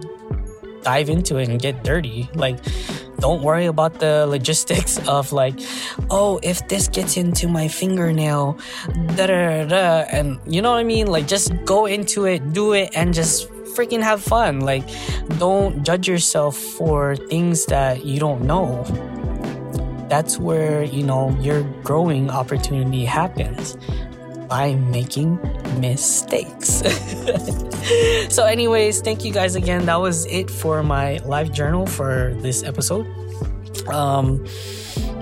dive 0.82 1.10
into 1.10 1.36
it 1.36 1.48
and 1.48 1.60
get 1.60 1.84
dirty. 1.84 2.28
Like, 2.34 2.58
don't 3.18 3.42
worry 3.42 3.66
about 3.66 4.00
the 4.00 4.26
logistics 4.28 4.98
of 5.06 5.32
like, 5.32 5.60
oh, 6.10 6.40
if 6.42 6.66
this 6.68 6.88
gets 6.88 7.16
into 7.16 7.48
my 7.48 7.68
fingernail, 7.68 8.58
da 9.16 9.26
da 9.26 9.64
da, 9.66 10.04
and 10.10 10.40
you 10.46 10.62
know 10.62 10.72
what 10.72 10.78
I 10.78 10.84
mean. 10.84 11.06
Like, 11.06 11.28
just 11.28 11.52
go 11.64 11.86
into 11.86 12.24
it, 12.24 12.52
do 12.52 12.72
it, 12.72 12.90
and 12.94 13.12
just 13.12 13.50
freaking 13.76 14.02
have 14.02 14.22
fun. 14.22 14.60
Like, 14.60 14.84
don't 15.38 15.84
judge 15.84 16.08
yourself 16.08 16.56
for 16.56 17.16
things 17.16 17.66
that 17.66 18.04
you 18.04 18.18
don't 18.20 18.42
know. 18.42 18.84
That's 20.08 20.38
where, 20.38 20.82
you 20.82 21.04
know, 21.04 21.30
your 21.40 21.62
growing 21.82 22.30
opportunity 22.30 23.04
happens 23.04 23.76
by 24.48 24.74
making 24.74 25.38
mistakes. 25.80 26.82
so, 28.34 28.44
anyways, 28.44 29.00
thank 29.00 29.24
you 29.24 29.32
guys 29.32 29.54
again. 29.54 29.86
That 29.86 30.00
was 30.00 30.26
it 30.26 30.50
for 30.50 30.82
my 30.82 31.18
live 31.18 31.52
journal 31.52 31.86
for 31.86 32.34
this 32.38 32.64
episode. 32.64 33.06
Um, 33.86 34.44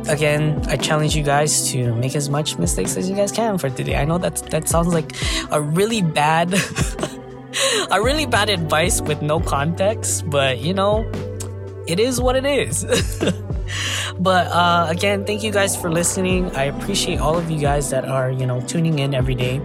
again, 0.09 0.63
I 0.69 0.77
challenge 0.77 1.15
you 1.15 1.23
guys 1.23 1.71
to 1.73 1.95
make 1.95 2.17
as 2.17 2.31
much 2.31 2.59
mistakes 2.59 2.97
as 2.97 3.09
you 3.09 3.15
guys 3.15 3.31
can 3.31 3.59
for 3.59 3.69
today. 3.71 3.97
I 3.97 4.05
know 4.05 4.19
that 4.19 4.37
that 4.51 4.69
sounds 4.69 4.89
like 4.89 5.13
a 5.51 5.61
really 5.61 6.03
bad 6.03 6.51
a 7.91 8.01
really 8.01 8.27
bad 8.27 8.51
advice 8.51 9.01
with 9.01 9.23
no 9.23 9.41
context, 9.41 10.29
but 10.29 10.59
you 10.59 10.75
know, 10.75 11.11
it 11.87 11.99
is 11.99 12.21
what 12.21 12.37
it 12.37 12.45
is. 12.45 12.85
but 14.19 14.47
uh, 14.49 14.87
again, 14.89 15.25
thank 15.25 15.43
you 15.43 15.51
guys 15.51 15.77
for 15.77 15.91
listening. 15.91 16.55
I 16.57 16.65
appreciate 16.65 17.19
all 17.19 17.37
of 17.37 17.51
you 17.51 17.59
guys 17.59 17.91
that 17.91 18.05
are, 18.05 18.31
you 18.31 18.47
know, 18.47 18.61
tuning 18.61 18.99
in 18.99 19.15
every 19.15 19.35
day 19.35 19.61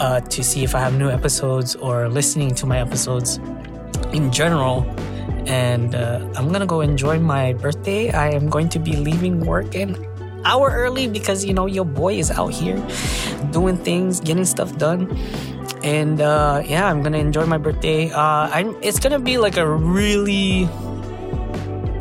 uh, 0.00 0.20
to 0.20 0.44
see 0.44 0.64
if 0.64 0.74
I 0.74 0.80
have 0.80 0.94
new 0.94 1.10
episodes 1.10 1.74
or 1.76 2.08
listening 2.08 2.54
to 2.56 2.66
my 2.66 2.78
episodes 2.78 3.38
in 4.12 4.30
general. 4.30 4.82
And 5.46 5.94
uh, 5.94 6.26
I'm 6.36 6.52
gonna 6.52 6.66
go 6.66 6.80
enjoy 6.80 7.18
my 7.18 7.52
birthday. 7.54 8.10
I 8.10 8.30
am 8.30 8.48
going 8.48 8.68
to 8.70 8.78
be 8.78 8.96
leaving 8.96 9.40
work 9.40 9.74
an 9.74 9.96
hour 10.44 10.70
early 10.70 11.08
because 11.08 11.44
you 11.44 11.54
know 11.54 11.66
your 11.66 11.84
boy 11.84 12.14
is 12.14 12.30
out 12.30 12.52
here 12.52 12.76
doing 13.50 13.76
things, 13.76 14.20
getting 14.20 14.44
stuff 14.44 14.76
done 14.76 15.08
and 15.84 16.20
uh, 16.20 16.62
yeah, 16.64 16.88
I'm 16.88 17.02
gonna 17.02 17.18
enjoy 17.18 17.44
my 17.44 17.58
birthday. 17.58 18.10
Uh, 18.10 18.48
I'm. 18.50 18.74
It's 18.82 18.98
gonna 18.98 19.20
be 19.20 19.36
like 19.36 19.58
a 19.58 19.68
really 19.68 20.64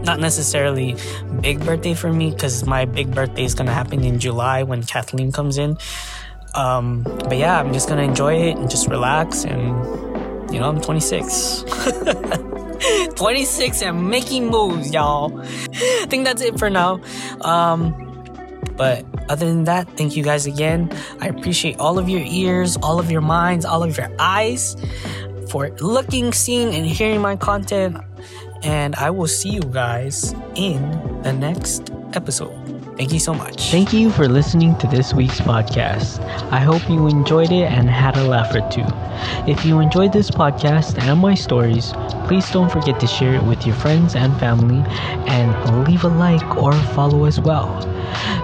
not 0.03 0.19
necessarily 0.19 0.95
big 1.41 1.63
birthday 1.65 1.93
for 1.93 2.11
me 2.11 2.31
because 2.31 2.65
my 2.65 2.85
big 2.85 3.13
birthday 3.13 3.43
is 3.43 3.53
gonna 3.53 3.73
happen 3.73 4.03
in 4.05 4.19
July 4.19 4.63
when 4.63 4.83
Kathleen 4.83 5.31
comes 5.33 5.57
in. 5.57 5.77
Um, 6.55 7.03
but 7.03 7.37
yeah, 7.37 7.59
I'm 7.59 7.73
just 7.73 7.89
gonna 7.89 8.03
enjoy 8.03 8.35
it 8.35 8.57
and 8.57 8.69
just 8.69 8.87
relax 8.87 9.43
and 9.43 9.67
you 10.53 10.59
know 10.59 10.69
I'm 10.69 10.79
26. 10.79 11.65
26 13.15 13.81
and 13.81 14.09
making 14.09 14.47
moves, 14.47 14.93
y'all. 14.93 15.39
I 15.41 16.05
think 16.09 16.23
that's 16.25 16.41
it 16.41 16.57
for 16.57 16.69
now. 16.69 17.01
Um, 17.41 18.02
but 18.75 19.05
other 19.29 19.45
than 19.45 19.65
that, 19.65 19.87
thank 19.97 20.15
you 20.15 20.23
guys 20.23 20.45
again. 20.45 20.91
I 21.19 21.27
appreciate 21.27 21.79
all 21.79 21.99
of 21.99 22.09
your 22.09 22.23
ears, 22.25 22.77
all 22.77 22.99
of 22.99 23.11
your 23.11 23.21
minds, 23.21 23.65
all 23.65 23.83
of 23.83 23.97
your 23.97 24.09
eyes 24.19 24.75
for 25.49 25.69
looking, 25.79 26.33
seeing, 26.33 26.73
and 26.73 26.85
hearing 26.85 27.21
my 27.21 27.35
content. 27.35 27.97
And 28.63 28.95
I 28.95 29.09
will 29.09 29.27
see 29.27 29.49
you 29.49 29.61
guys 29.61 30.33
in 30.55 30.81
the 31.21 31.33
next 31.33 31.91
episode. 32.13 32.63
Thank 32.97 33.11
you 33.11 33.19
so 33.19 33.33
much. 33.33 33.71
Thank 33.71 33.91
you 33.91 34.11
for 34.11 34.27
listening 34.27 34.77
to 34.77 34.87
this 34.87 35.13
week's 35.13 35.41
podcast. 35.41 36.21
I 36.51 36.59
hope 36.59 36.87
you 36.87 37.07
enjoyed 37.07 37.51
it 37.51 37.65
and 37.65 37.89
had 37.89 38.15
a 38.17 38.23
laugh 38.23 38.53
or 38.53 38.61
two. 38.69 38.85
If 39.51 39.65
you 39.65 39.79
enjoyed 39.79 40.13
this 40.13 40.29
podcast 40.29 41.01
and 41.01 41.19
my 41.19 41.33
stories, 41.33 41.91
please 42.27 42.49
don't 42.51 42.71
forget 42.71 42.99
to 42.99 43.07
share 43.07 43.33
it 43.33 43.43
with 43.43 43.65
your 43.65 43.75
friends 43.75 44.15
and 44.15 44.37
family 44.39 44.83
and 45.27 45.87
leave 45.87 46.03
a 46.03 46.07
like 46.07 46.55
or 46.55 46.73
follow 46.93 47.25
as 47.25 47.39
well. 47.39 47.92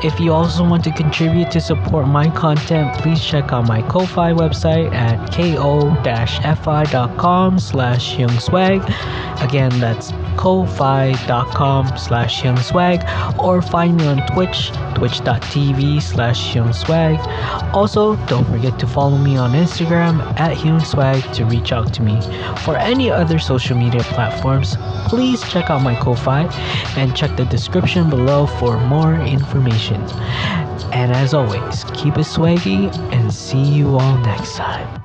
If 0.04 0.20
you 0.20 0.34
also 0.34 0.64
want 0.64 0.84
to 0.86 0.92
contribute 0.92 1.52
to 1.52 1.62
support 1.62 2.08
my 2.08 2.30
content, 2.32 2.94
please 2.96 3.24
check 3.24 3.52
out 3.52 3.68
my 3.68 3.82
Ko-Fi 3.84 4.34
website 4.34 4.94
at 4.94 5.32
ko-fi.com 6.36 7.60
slash 7.60 8.16
hyungsweg. 8.16 8.84
Again, 9.42 9.80
that's 9.80 10.12
ko-fi.com 10.40 11.98
slash 11.98 12.42
hyungsweg 12.42 13.04
or 13.38 13.62
find 13.62 13.98
me 13.98 14.08
on 14.08 14.26
Twitch, 14.28 14.72
twitch.tv 14.96 16.02
slash 16.02 16.54
hyungsweg. 16.54 17.20
Also, 17.74 18.16
don't 18.28 18.46
forget 18.46 18.80
to 18.80 18.88
follow 18.88 19.18
me 19.18 19.36
on 19.36 19.52
Instagram 19.52 20.22
at 20.40 20.56
hyungsweg 20.56 21.34
to 21.34 21.44
reach 21.44 21.74
out 21.74 21.94
to 21.94 22.02
me. 22.02 22.22
For 22.64 22.78
any 22.78 23.12
other 23.12 23.38
social 23.38 23.78
media 23.78 24.02
platforms, 24.16 24.78
please 25.10 25.44
check 25.52 25.70
out 25.70 25.82
my 25.82 25.96
Ko-Fi 25.96 26.44
and 26.96 27.14
check 27.18 27.36
the 27.36 27.44
description 27.44 28.10
below 28.10 28.48
for 28.48 28.80
more 28.80 29.16
information. 29.16 30.02
And 30.94 31.12
as 31.12 31.34
always, 31.34 31.84
keep 31.94 32.16
it 32.16 32.28
swaggy 32.36 32.96
and 33.12 33.34
see 33.34 33.62
you 33.62 33.98
all 33.98 34.18
next 34.20 34.56
time. 34.56 34.99